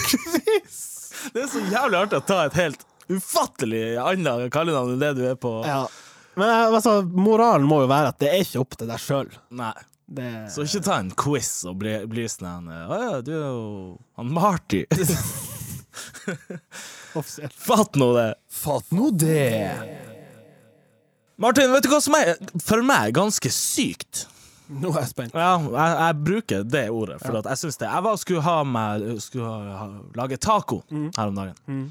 Chris! 0.08 0.78
Det 1.34 1.42
er 1.44 1.50
så 1.52 1.60
jævlig 1.68 1.98
artig 1.98 2.16
å 2.16 2.24
ta 2.26 2.38
et 2.46 2.56
helt 2.56 2.80
ufattelig 3.12 3.98
annet 4.00 4.48
kallenavn 4.54 4.94
enn 4.94 5.02
det 5.02 5.10
du 5.18 5.24
er 5.28 5.36
på. 5.38 5.52
Ja. 5.68 5.84
Men 6.40 6.48
eh, 6.48 6.66
altså, 6.70 7.00
moralen 7.04 7.68
må 7.68 7.82
jo 7.84 7.90
være 7.90 8.14
at 8.14 8.20
det 8.22 8.30
er 8.32 8.44
ikke 8.44 8.62
opp 8.62 8.78
til 8.80 8.88
deg 8.90 9.02
sjøl. 9.02 9.28
Det 10.10 10.30
Så 10.50 10.64
ikke 10.66 10.82
ta 10.88 10.96
en 10.98 11.12
quiz 11.14 11.50
og 11.70 11.76
bli, 11.78 11.92
bli 12.10 12.24
sånn 12.26 12.66
Å 12.66 12.96
ja, 12.98 13.12
du 13.22 13.30
er 13.36 13.44
jo 13.44 13.66
han 14.18 14.32
Marty. 14.34 14.82
Fatt 17.68 17.98
nå 18.00 18.08
det. 18.16 18.30
Fatt 18.50 18.90
nå 18.94 19.10
det! 19.14 19.76
Martin, 21.40 21.70
vet 21.72 21.86
du 21.86 21.92
hva 21.92 22.00
som 22.04 22.16
er 22.18 22.34
for 22.60 22.82
meg 22.84 23.14
ganske 23.16 23.52
sykt? 23.54 24.26
Nå 24.70 24.92
er 24.94 25.00
jeg 25.02 25.10
spent. 25.10 25.34
Ja, 25.34 25.56
jeg, 25.58 25.94
jeg 25.98 26.16
bruker 26.26 26.64
det 26.70 26.84
ordet, 26.94 27.16
for 27.22 27.40
at 27.40 27.48
jeg 27.50 27.58
syns 27.64 27.78
det. 27.80 27.88
Jeg 27.90 28.04
var, 28.06 28.16
skulle 28.22 28.42
ha 28.46 28.56
med, 28.64 29.06
Skulle 29.24 29.48
ha, 29.50 29.76
ha, 29.80 29.88
lage 30.20 30.38
taco 30.38 30.80
her 30.90 31.26
om 31.32 31.34
dagen. 31.40 31.88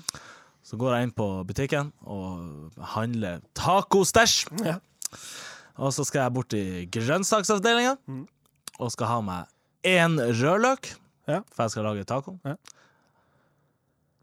Så 0.63 0.77
går 0.79 0.93
jeg 0.95 1.07
inn 1.09 1.13
på 1.17 1.27
butikken 1.49 1.91
og 2.05 2.71
handler 2.95 3.39
tacostæsj. 3.57 4.47
Ja. 4.63 4.77
Og 5.79 5.91
så 5.95 6.03
skal 6.05 6.25
jeg 6.27 6.35
bort 6.35 6.53
i 6.55 6.63
grønnsaksavdelinga 6.93 7.95
og 8.79 8.91
skal 8.93 9.09
ha 9.09 9.19
meg 9.25 9.87
én 9.87 10.15
rødløk, 10.19 10.93
Ja. 11.29 11.41
for 11.55 11.63
jeg 11.65 11.71
skal 11.75 11.83
lage 11.89 12.05
taco. 12.07 12.37
Ja. 12.45 12.55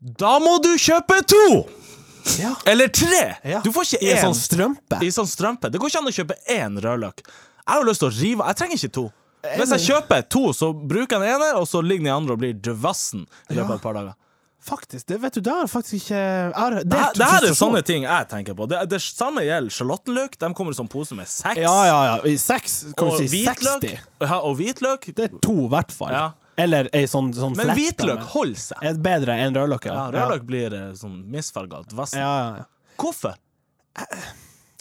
Da 0.01 0.37
må 0.43 0.59
du 0.63 0.73
kjøpe 0.79 1.19
to! 1.29 1.45
Ja. 2.41 2.53
Eller 2.69 2.89
tre! 2.93 3.23
Ja. 3.47 3.61
Du 3.65 3.71
får 3.75 3.87
ikke 3.97 4.05
I 4.05 4.11
en 4.17 4.25
sånn 4.29 4.39
strømpe. 4.39 4.99
i 5.07 5.11
sånn 5.15 5.29
strømpe. 5.31 5.71
Det 5.73 5.81
går 5.81 5.93
ikke 5.93 6.01
an 6.03 6.11
å 6.11 6.15
kjøpe 6.17 6.37
én 6.53 6.79
rødløk. 6.83 7.23
Jeg 7.67 7.75
har 7.75 7.83
jo 7.83 7.89
lyst 7.91 8.01
til 8.05 8.09
å 8.09 8.15
rive 8.15 8.47
Jeg 8.47 8.57
trenger 8.61 8.77
ikke 8.81 8.93
to. 8.95 9.07
Hvis 9.47 9.73
jeg 9.77 9.83
kjøper 9.87 10.23
to, 10.33 10.45
så 10.55 10.73
bruker 10.75 11.17
jeg 11.17 11.23
den 11.23 11.35
ene, 11.37 11.49
og 11.61 11.67
så 11.71 11.83
ligger 11.83 12.05
den 12.09 12.15
andre 12.17 12.35
og 12.35 12.41
blir 12.43 12.55
dvassen 12.67 13.27
i 13.51 13.55
løpet 13.55 13.71
av 13.71 13.77
et 13.77 13.83
par 13.85 13.95
dager. 13.99 14.15
Faktisk, 14.67 15.05
det 15.07 15.21
vet 15.23 15.37
du, 15.37 15.41
det 15.47 15.53
har 15.55 15.69
faktisk 15.71 15.95
ikke 16.01 16.19
er, 16.19 16.75
det, 16.81 16.89
Det, 16.91 17.03
det 17.21 17.27
her 17.31 17.45
er 17.47 17.53
sånne 17.55 17.83
ting 17.87 18.03
jeg 18.03 18.27
tenker 18.33 18.57
på. 18.59 18.67
Det, 18.67 18.81
det 18.91 18.99
samme 19.05 19.45
gjelder 19.47 19.71
sjalottenløk. 19.77 20.35
De 20.43 20.49
kommer 20.59 20.75
i 20.75 20.79
sånn 20.81 20.89
pose 20.91 21.15
med 21.15 21.29
seks. 21.31 21.61
Ja, 21.63 21.75
ja, 21.87 22.01
ja. 22.09 22.17
I 22.27 22.35
seks, 22.43 22.75
kan 22.99 23.13
Og 23.13 23.21
si 23.21 23.29
hvitløk. 23.31 23.87
60. 23.87 24.03
Ja, 24.27 24.41
og 24.41 24.57
hvitløk. 24.59 25.07
Det 25.15 25.29
er 25.29 25.37
to, 25.45 25.55
i 25.69 25.71
hvert 25.77 25.95
fall. 25.95 26.11
Ja. 26.17 26.25
Eller 26.59 26.89
ei 26.97 27.05
sånn, 27.07 27.31
sånn 27.37 27.55
Men 27.55 27.69
fletta 27.69 27.77
hvitløk 27.79 28.19
med- 28.25 28.31
holder 28.33 28.63
seg. 28.65 28.83
er 28.91 28.99
bedre 29.07 29.39
enn 29.45 29.55
rødløk. 29.61 29.87
Ja, 29.93 30.09
Rødløk 30.17 30.47
blir 30.49 30.75
eh, 30.75 30.91
sånn 30.99 31.21
misfarga. 31.31 31.85
Ja, 31.93 32.09
ja, 32.19 32.51
ja. 32.65 32.67
Hvorfor? 32.99 33.37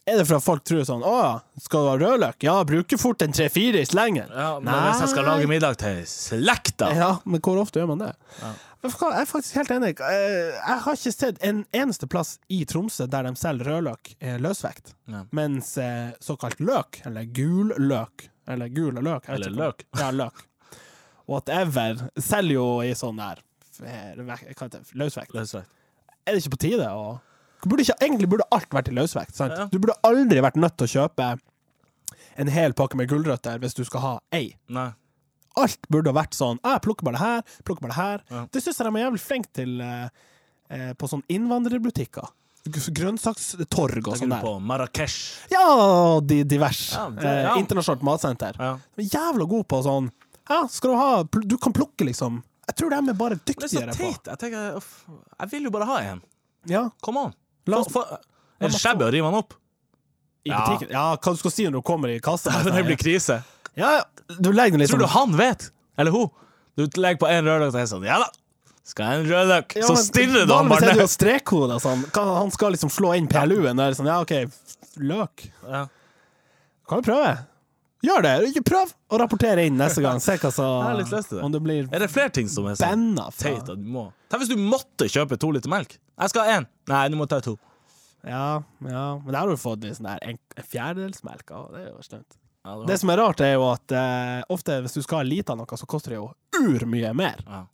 Er 0.06 0.20
det 0.20 0.28
for 0.30 0.38
at 0.38 0.46
folk 0.46 0.62
tror 0.70 0.84
sånn 0.86 1.02
Å 1.02 1.12
ja, 1.18 1.30
skal 1.66 1.82
du 1.82 1.90
ha 1.90 1.96
rødløk? 1.98 2.44
Ja, 2.46 2.60
bruker 2.68 3.00
fort 3.02 3.24
en 3.26 3.34
tre-fire 3.34 3.82
i 3.82 3.88
slengen. 3.90 4.30
Ja, 4.30 4.60
men 4.62 4.70
hvis 4.86 5.02
jeg 5.02 5.14
skal 5.16 5.26
lage 5.26 5.48
middag 5.50 5.80
til 5.82 6.04
slekta 6.10 6.92
Ja, 6.94 7.08
men 7.26 7.42
hvor 7.42 7.58
ofte 7.64 7.82
gjør 7.82 7.90
man 7.96 8.04
det? 8.06 8.12
Ja. 8.44 8.52
Jeg 8.86 9.16
er 9.18 9.26
faktisk 9.26 9.56
helt 9.58 9.72
enig. 9.74 9.96
Eh, 9.98 10.52
Jeg 10.60 10.82
har 10.84 10.94
ikke 11.00 11.14
sett 11.16 11.40
en 11.42 11.64
eneste 11.74 12.06
plass 12.06 12.36
i 12.54 12.60
Tromsø 12.70 13.08
der 13.10 13.26
de 13.26 13.32
selger 13.42 13.72
rødløk 13.72 14.12
eh, 14.20 14.36
løsvekt. 14.38 14.94
Ja. 15.10 15.24
Mens 15.34 15.72
eh, 15.82 16.12
såkalt 16.22 16.62
løk, 16.62 17.00
eller 17.10 17.26
gul 17.34 17.74
løk 17.82 18.28
Eller 18.46 18.70
gul 18.70 18.94
løk. 19.02 19.26
Eller 19.34 19.50
løk. 19.50 19.88
Ja, 19.98 20.12
løk. 20.14 20.44
Whatever. 21.26 22.12
Selger 22.22 22.60
jo 22.60 22.68
i 22.86 22.94
sånn 22.94 23.18
der? 23.18 23.42
Løsvekt. 24.94 25.34
Løsvekt. 25.34 25.74
Er 26.26 26.36
det 26.36 26.44
ikke 26.44 26.54
på 26.54 26.62
tide 26.68 26.92
å 26.94 27.16
burde 27.70 27.86
ikke, 27.86 27.98
Egentlig 28.02 28.30
burde 28.30 28.46
alt 28.52 28.70
vært 28.70 28.88
i 28.92 28.96
løsvekt. 28.96 29.36
Sant? 29.36 29.54
Ja. 29.58 29.66
Du 29.72 29.80
burde 29.80 29.96
aldri 30.04 30.42
vært 30.42 30.56
nødt 30.60 30.78
til 30.78 30.88
å 30.88 30.94
kjøpe 30.96 31.40
en 32.38 32.48
hel 32.52 32.74
pakke 32.74 32.98
med 33.00 33.08
gulrøtter 33.10 33.60
hvis 33.64 33.74
du 33.78 33.84
skal 33.88 34.02
ha 34.04 34.14
ei. 34.36 34.56
Nei. 34.68 34.90
Alt 35.58 35.88
burde 35.88 36.12
vært 36.12 36.34
sånn 36.36 36.58
ah, 36.68 36.74
Jeg 36.76 36.82
plukker 36.84 37.06
bare 37.08 37.16
det 37.16 37.22
her, 37.24 37.60
plukker 37.64 37.86
bare 37.88 37.94
det 37.94 38.00
her. 38.02 38.24
Ja. 38.30 38.46
Det 38.52 38.62
syns 38.64 38.80
jeg 38.82 38.90
de 38.90 39.00
er 39.00 39.06
jævlig 39.06 39.22
flinke 39.24 39.52
til 39.56 39.78
eh, 39.82 40.10
eh, 40.70 40.90
på 41.00 41.08
sånne 41.08 41.24
innvandrerbutikker. 41.32 42.28
Grønnsakstorg 42.98 44.08
og 44.10 44.18
sånn 44.20 44.32
der. 44.34 44.42
på 44.44 44.56
Marrakech? 44.60 45.16
Ja, 45.54 46.20
de 46.20 46.42
divers. 46.44 46.82
Ja, 46.96 47.10
det- 47.10 47.24
eh, 47.26 47.58
internasjonalt 47.62 48.04
matsenter. 48.04 48.54
De 48.58 49.04
er 49.04 49.10
jævla 49.10 49.48
gode 49.48 49.68
på 49.68 49.82
sånn 49.84 50.12
Ja, 50.50 50.68
skal 50.68 50.92
du 50.92 50.98
ha 50.98 51.24
Du 51.24 51.58
kan 51.58 51.74
plukke, 51.74 52.06
liksom. 52.06 52.44
Jeg 52.68 52.76
tror 52.76 52.90
de 52.90 53.10
er 53.10 53.14
bare 53.14 53.36
dyktigere 53.36 53.68
på 53.68 53.70
Det 53.70 53.88
er 53.88 53.92
så 53.94 53.98
teit. 53.98 54.26
Jeg 54.26 54.38
tenker 54.40 54.84
Jeg 55.40 55.50
vil 55.52 55.64
jo 55.64 55.70
bare 55.72 55.86
ha 55.86 55.98
en. 56.00 56.22
Ja, 56.66 56.90
Come 57.02 57.18
on. 57.20 57.34
La 57.68 57.78
oss- 57.82 57.92
få- 57.94 58.06
Er 58.62 58.70
det 58.70 58.80
shabby 58.80 59.04
å 59.08 59.12
rive 59.12 59.26
den 59.32 59.40
opp? 59.42 59.54
i 60.46 60.50
Ja. 60.52 60.60
butikken. 60.62 60.92
Ja, 60.94 61.16
hva 61.18 61.32
du 61.34 61.38
skal 61.38 61.52
si 61.52 61.64
når 61.66 61.72
du 61.80 61.82
kommer 61.82 62.08
i 62.14 62.20
kassa? 62.20 62.52
Det 62.64 62.86
blir 62.86 62.98
krise. 62.98 63.40
Ja, 63.76 64.04
du 64.40 64.52
legger 64.54 64.78
litt 64.78 64.90
Tror 64.92 65.00
du 65.00 65.08
han 65.08 65.34
vet? 65.36 65.72
Eller 65.98 66.12
hun? 66.12 66.30
Du 66.78 66.86
legger 67.02 67.18
på 67.18 67.28
en 67.32 67.46
rødløk 67.46 67.74
og 67.74 67.80
er 67.82 67.88
sånn 67.90 68.06
Ja 68.06 68.20
da, 68.20 68.28
skal 68.86 69.06
jeg 69.06 69.10
ha 69.10 69.20
en 69.24 69.30
rødløk? 69.32 69.76
Ja, 69.76 69.88
så 69.88 69.96
men 69.96 70.04
stirrer 70.06 70.46
du 70.46 70.54
han 70.54 70.70
vanligvis 70.70 70.82
bare 70.86 70.92
er 70.92 71.02
ned. 71.02 71.10
strekkoder 71.16 71.82
sånn. 71.82 72.06
Han 72.14 72.52
skal 72.52 72.72
liksom 72.76 72.92
slå 72.94 73.16
inn 73.18 73.28
PLU-en 73.28 73.76
der. 73.82 73.92
Sånn, 73.98 74.06
ja, 74.06 74.20
OK, 74.22 74.46
løk. 75.02 75.50
Ja. 75.68 75.88
Kan 76.88 77.02
jo 77.02 77.08
prøve? 77.10 77.34
Gjør 78.06 78.22
det. 78.22 78.34
Ikke 78.54 78.62
Prøv 78.70 78.94
å 79.10 79.18
rapportere 79.18 79.66
inn 79.66 79.78
neste 79.80 80.04
gang. 80.06 80.20
Se 80.22 80.38
hva 80.38 80.52
så 80.54 80.68
det. 81.32 81.42
Om 81.42 81.52
det 81.52 81.62
blir 81.64 81.90
Er 81.92 82.00
det 82.06 82.12
flere 82.14 82.30
ting 82.32 82.48
som 82.48 82.68
er 82.70 82.76
sånn 82.78 83.16
teit 83.34 83.66
at 83.66 83.80
du 83.82 83.82
må 83.90 84.12
Tenk 84.30 84.44
hvis 84.44 84.50
du 84.54 84.58
måtte 84.62 85.10
kjøpe 85.10 85.40
to 85.42 85.50
liter 85.50 85.70
melk. 85.74 85.98
Jeg 86.22 86.30
skal 86.30 86.46
ha 86.46 86.60
én. 86.60 86.68
Nei, 86.92 87.06
du 87.10 87.18
må 87.20 87.28
ta 87.30 87.42
to. 87.44 87.56
Ja, 88.26 88.64
ja. 88.82 89.06
Men 89.22 89.32
der 89.32 89.40
har 89.40 89.52
du 89.52 89.58
fått 89.62 89.86
sånn 89.98 90.10
der 90.10 90.24
en, 90.26 90.40
fjerdedels 90.66 91.22
melk 91.26 91.52
Det 91.74 91.84
er 91.84 91.90
jo 91.92 92.06
slemt. 92.06 92.38
Ja, 92.66 92.76
Det 92.90 92.98
som 92.98 93.12
er 93.14 93.22
rart, 93.22 93.42
er 93.46 93.54
jo 93.54 93.68
at 93.70 93.94
uh, 93.94 94.42
ofte 94.54 94.80
hvis 94.82 94.98
du 94.98 95.04
skal 95.06 95.22
ha 95.22 95.28
lite 95.28 95.54
av 95.54 95.60
noe, 95.60 95.78
så 95.78 95.86
koster 95.90 96.16
det 96.16 96.18
jo 96.18 96.32
urmye 96.58 97.12
mer. 97.14 97.44
Ja. 97.46 97.66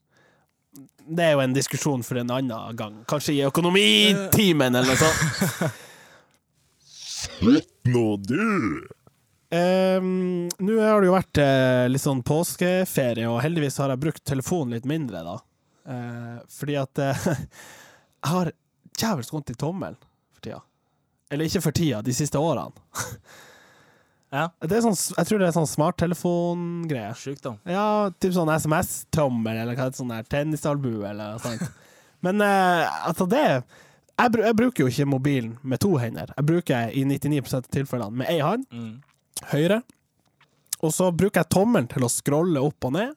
Det 1.01 1.23
er 1.23 1.31
jo 1.35 1.43
en 1.43 1.55
diskusjon 1.55 2.03
for 2.03 2.19
en 2.19 2.31
annen 2.31 2.75
gang. 2.79 2.97
Kanskje 3.07 3.37
i 3.37 3.45
økonomitimen 3.47 4.75
eller 4.75 4.91
noe 4.91 4.99
sånt. 4.99 5.79
Slutt 6.91 7.69
Nå 7.91 8.05
du! 8.21 8.41
Um, 9.51 10.47
Nå 10.63 10.75
har 10.79 11.01
det 11.01 11.09
jo 11.09 11.15
vært 11.15 11.39
uh, 11.41 11.87
litt 11.91 12.03
sånn 12.03 12.21
påskeferie, 12.23 13.25
og 13.27 13.41
heldigvis 13.43 13.79
har 13.81 13.91
jeg 13.91 14.03
brukt 14.03 14.23
telefonen 14.27 14.77
litt 14.77 14.87
mindre, 14.87 15.23
da. 15.25 15.37
Uh, 15.81 16.37
fordi 16.53 16.77
at 16.79 17.01
uh, 17.01 17.25
jeg 18.21 18.31
har 18.31 18.51
jævelsk 18.99 19.31
vondt 19.33 19.49
i 19.53 19.55
tommelen 19.55 19.95
for 20.33 20.41
tida. 20.43 20.59
Eller 21.31 21.45
ikke 21.47 21.61
for 21.63 21.71
tida, 21.71 22.01
de 22.03 22.13
siste 22.13 22.39
årene. 22.41 22.71
Ja. 24.31 24.45
Det 24.63 24.77
sånn, 24.79 24.95
jeg 24.95 25.27
tror 25.27 25.41
det 25.41 25.47
er 25.49 25.55
sånn 25.57 25.67
smarttelefongreie. 25.67 27.09
Sjukdom. 27.19 27.57
Ja, 27.67 28.09
typ 28.15 28.31
sånn 28.31 28.47
SMS-tommel, 28.53 29.57
eller 29.59 29.75
hva 29.75 29.89
heter 29.89 29.99
sånn 29.99 30.13
der 30.13 30.23
tennisalbue, 30.31 31.01
eller 31.09 31.33
noe 31.33 31.41
sånt. 31.43 31.65
Men 32.23 32.39
eh, 32.45 32.85
altså, 33.09 33.27
det 33.27 33.41
jeg, 33.43 33.63
jeg 34.15 34.55
bruker 34.55 34.85
jo 34.85 34.91
ikke 34.91 35.07
mobilen 35.09 35.57
med 35.67 35.81
to 35.83 35.97
hender. 35.99 36.31
Jeg 36.37 36.47
bruker 36.47 36.95
i 36.95 37.03
99 37.09 37.57
av 37.59 37.67
tilfellene 37.75 38.21
med 38.23 38.31
ei 38.31 38.39
hånd 38.39 38.63
Mm. 38.71 38.93
høyre. 39.51 39.81
Og 40.81 40.93
så 40.95 41.11
bruker 41.11 41.41
jeg 41.43 41.51
tommelen 41.51 41.89
til 41.91 42.07
å 42.07 42.09
scrolle 42.09 42.63
opp 42.63 42.87
og 42.87 42.95
ned. 42.95 43.11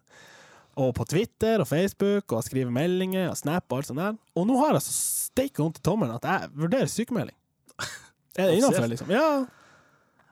Og 0.80 0.94
på 0.96 1.04
Twitter 1.06 1.62
og 1.62 1.68
Facebook 1.70 2.32
og 2.34 2.42
skriver 2.46 2.72
meldinger 2.74 3.28
og 3.30 3.36
Snap 3.38 3.66
og 3.70 3.78
alt 3.78 3.90
sånt 3.90 4.02
der. 4.02 4.16
Og 4.34 4.48
nå 4.48 4.56
har 4.58 4.74
jeg 4.74 4.86
så 4.86 4.94
steike 4.98 5.62
vondt 5.62 5.78
i 5.78 5.84
tommelen 5.86 6.16
at 6.16 6.26
jeg 6.26 6.50
vurderer 6.58 6.90
sykemelding. 6.90 7.36
Er 8.38 8.48
det 8.50 8.56
innafor, 8.58 8.88
liksom? 8.90 9.12
Ja. 9.14 9.28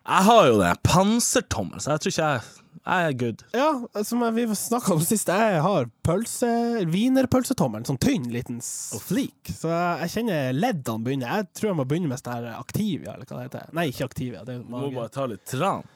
Jeg 0.02 0.26
har 0.26 0.46
jo 0.48 0.58
det. 0.58 0.72
pansertommel, 0.82 1.78
så 1.78 1.92
jeg 1.94 2.02
tror 2.02 2.12
ikke 2.12 2.30
jeg 2.32 2.40
Jeg 2.82 3.06
er 3.06 3.12
good. 3.20 3.42
ja 3.54 4.02
som 4.02 4.24
vi 4.34 4.46
snakka 4.58 4.96
om 4.96 5.02
sist, 5.06 5.28
jeg 5.30 5.60
har 5.62 5.86
pølse 6.02 6.48
wienerpølsetommelen. 6.90 7.86
Sånn 7.86 8.00
tynn 8.02 8.26
liten 8.34 8.58
flik. 9.04 9.52
Så 9.54 9.70
jeg, 9.70 10.00
jeg 10.02 10.12
kjenner 10.16 10.56
leddene 10.56 11.06
begynner. 11.06 11.36
Jeg 11.36 11.46
tror 11.54 11.70
jeg 11.70 11.78
må 11.78 11.86
begynne 11.86 12.10
med 12.10 12.18
sånn 12.18 12.34
her 12.34 12.56
Activia, 12.56 13.14
eller 13.14 13.28
hva 13.30 13.38
det 13.38 13.46
heter. 13.46 13.70
Nei, 13.78 13.86
ikke 13.92 14.08
Activia. 14.10 14.42
Det 14.48 14.56
er 14.56 14.64
Du 14.66 14.74
må 14.74 14.88
bare 14.96 15.14
ta 15.14 15.28
litt 15.30 15.46
tran. 15.46 15.86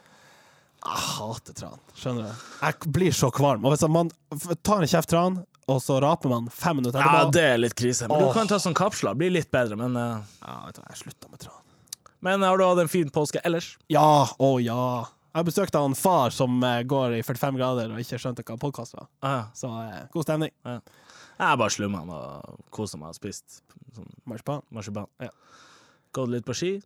Jeg 0.87 1.03
hater 1.19 1.57
tran. 1.59 1.79
Skjønner 1.99 2.29
du? 2.31 2.47
Jeg 2.63 2.93
blir 2.95 3.15
så 3.17 3.31
kvalm. 3.35 3.65
Og 3.67 3.75
hvis 3.75 3.83
man 3.91 4.11
tar 4.67 4.85
en 4.85 4.91
kjeft 4.91 5.11
tran, 5.11 5.41
og 5.67 5.81
så 5.83 5.97
raper 6.03 6.31
man 6.31 6.47
fem 6.55 6.79
minutter 6.79 7.03
Ja, 7.03 7.25
det 7.35 7.43
er 7.43 7.59
litt 7.59 7.75
krise. 7.79 8.07
Men 8.07 8.23
du 8.23 8.29
kan 8.37 8.47
ta 8.47 8.59
sånn 8.63 8.77
kapsler. 8.79 9.17
Blir 9.19 9.33
litt 9.35 9.51
bedre, 9.51 9.79
men 9.81 9.99
eh, 9.99 10.21
Ja, 10.45 10.61
vet 10.69 10.79
du 10.79 10.83
hva, 10.85 10.93
jeg 10.93 11.01
slutta 11.03 11.31
med 11.33 11.43
tran. 11.43 11.63
Men 12.27 12.47
har 12.47 12.59
du 12.59 12.65
hatt 12.65 12.79
en 12.85 12.91
fin 12.91 13.11
påske 13.13 13.43
ellers? 13.45 13.73
Ja, 13.93 14.29
å 14.39 14.53
ja. 14.63 14.79
Jeg 15.35 15.43
har 15.43 15.49
besøkt 15.51 15.75
en 15.77 15.99
far 15.99 16.31
som 16.33 16.63
eh, 16.65 16.85
går 16.89 17.19
i 17.19 17.25
45 17.27 17.59
grader 17.59 17.91
og 17.93 17.99
ikke 18.01 18.21
skjønte 18.23 18.47
hva 18.47 18.57
podkast 18.63 18.95
var. 18.97 19.11
Ah, 19.27 19.35
ja. 19.35 19.43
Så 19.59 19.73
eh, 19.83 20.07
god 20.15 20.29
stemning. 20.29 20.55
Jeg 20.65 21.45
er 21.51 21.59
bare 21.61 21.75
slumma 21.75 22.07
og 22.07 22.63
kosa 22.73 22.97
meg 23.01 23.11
og 23.13 23.19
spist 23.19 23.59
sånn 23.99 24.09
Marsipan. 24.31 24.63
marsipan. 24.73 25.11
Ja. 25.21 25.35
Gått 26.17 26.31
litt 26.33 26.47
på 26.47 26.55
ski. 26.57 26.77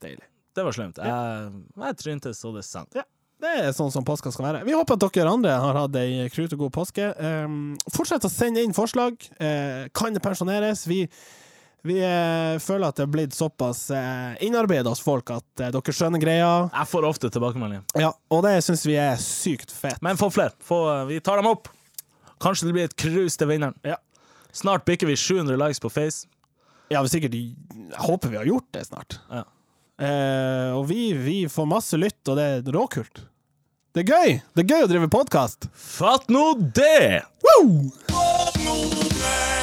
Deilig. 0.00 0.24
Det 0.56 0.64
var 0.64 0.74
slemt. 0.74 0.96
Jeg, 1.02 1.50
jeg 1.82 1.98
tryntes 2.00 2.40
så 2.40 2.54
det 2.54 2.64
sang. 2.66 2.86
Det 3.38 3.50
er 3.54 3.74
sånn 3.74 3.92
som 3.94 4.06
påska 4.06 4.32
skal 4.34 4.48
være. 4.48 4.60
Vi 4.66 4.74
håper 4.74 4.96
at 4.96 5.04
dere 5.14 5.30
andre 5.30 5.58
har 5.62 5.76
hatt 5.78 5.96
ei 6.00 6.26
krut 6.34 6.54
og 6.56 6.64
god 6.64 6.72
påske. 6.74 7.10
Um, 7.22 7.76
fortsett 7.94 8.26
å 8.26 8.30
sende 8.32 8.64
inn 8.66 8.74
forslag. 8.74 9.14
Uh, 9.38 9.86
kan 9.94 10.16
det 10.16 10.22
pensjoneres? 10.24 10.82
Vi, 10.90 11.04
vi 11.86 12.00
uh, 12.02 12.58
føler 12.62 12.88
at 12.88 12.98
det 12.98 13.04
er 13.06 13.12
blitt 13.14 13.36
såpass 13.36 13.84
uh, 13.94 14.34
innarbeida 14.42 14.90
hos 14.90 15.02
folk 15.04 15.30
at 15.36 15.46
uh, 15.62 15.68
dere 15.70 15.94
skjønner 15.94 16.22
greia. 16.22 16.48
Jeg 16.66 16.90
får 16.90 17.06
ofte 17.06 17.30
tilbakemeldinger. 17.30 17.86
Ja, 18.02 18.10
og 18.34 18.42
det 18.48 18.56
syns 18.66 18.82
vi 18.88 18.98
er 18.98 19.14
sykt 19.22 19.70
fett. 19.70 20.02
Men 20.02 20.18
få 20.18 20.32
flere. 20.34 20.58
Vi 21.06 21.20
tar 21.22 21.38
dem 21.38 21.50
opp. 21.52 21.70
Kanskje 22.42 22.66
det 22.66 22.74
blir 22.74 22.90
et 22.90 22.98
cruise 22.98 23.38
til 23.38 23.50
vinneren. 23.50 23.78
Ja. 23.86 24.00
Snart 24.54 24.82
bikker 24.88 25.06
vi 25.06 25.14
700 25.14 25.54
likes 25.62 25.78
på 25.82 25.92
Face. 25.94 26.26
Ja, 26.90 27.04
vi 27.04 27.12
sikkert 27.12 27.34
Jeg 27.36 28.02
håper 28.02 28.32
vi 28.32 28.38
har 28.40 28.48
gjort 28.48 28.68
det 28.74 28.86
snart. 28.88 29.20
Ja. 29.30 29.44
Eh, 29.98 30.70
og 30.78 30.86
vi, 30.90 31.10
vi 31.12 31.38
får 31.50 31.66
masse 31.66 31.98
lytt, 31.98 32.20
og 32.30 32.38
det 32.38 32.46
er 32.46 32.70
råkult. 32.74 33.24
Det 33.98 34.04
er 34.04 34.14
gøy! 34.14 34.34
Det 34.54 34.62
er 34.62 34.68
gøy 34.70 34.84
å 34.84 34.88
drive 34.92 35.08
podkast. 35.10 35.66
Fatt 35.74 36.28
nå 36.30 36.52
det! 36.78 37.24
Woo! 37.42 37.88
Fatt 38.06 38.62
nå 38.62 38.76
det! 38.94 39.57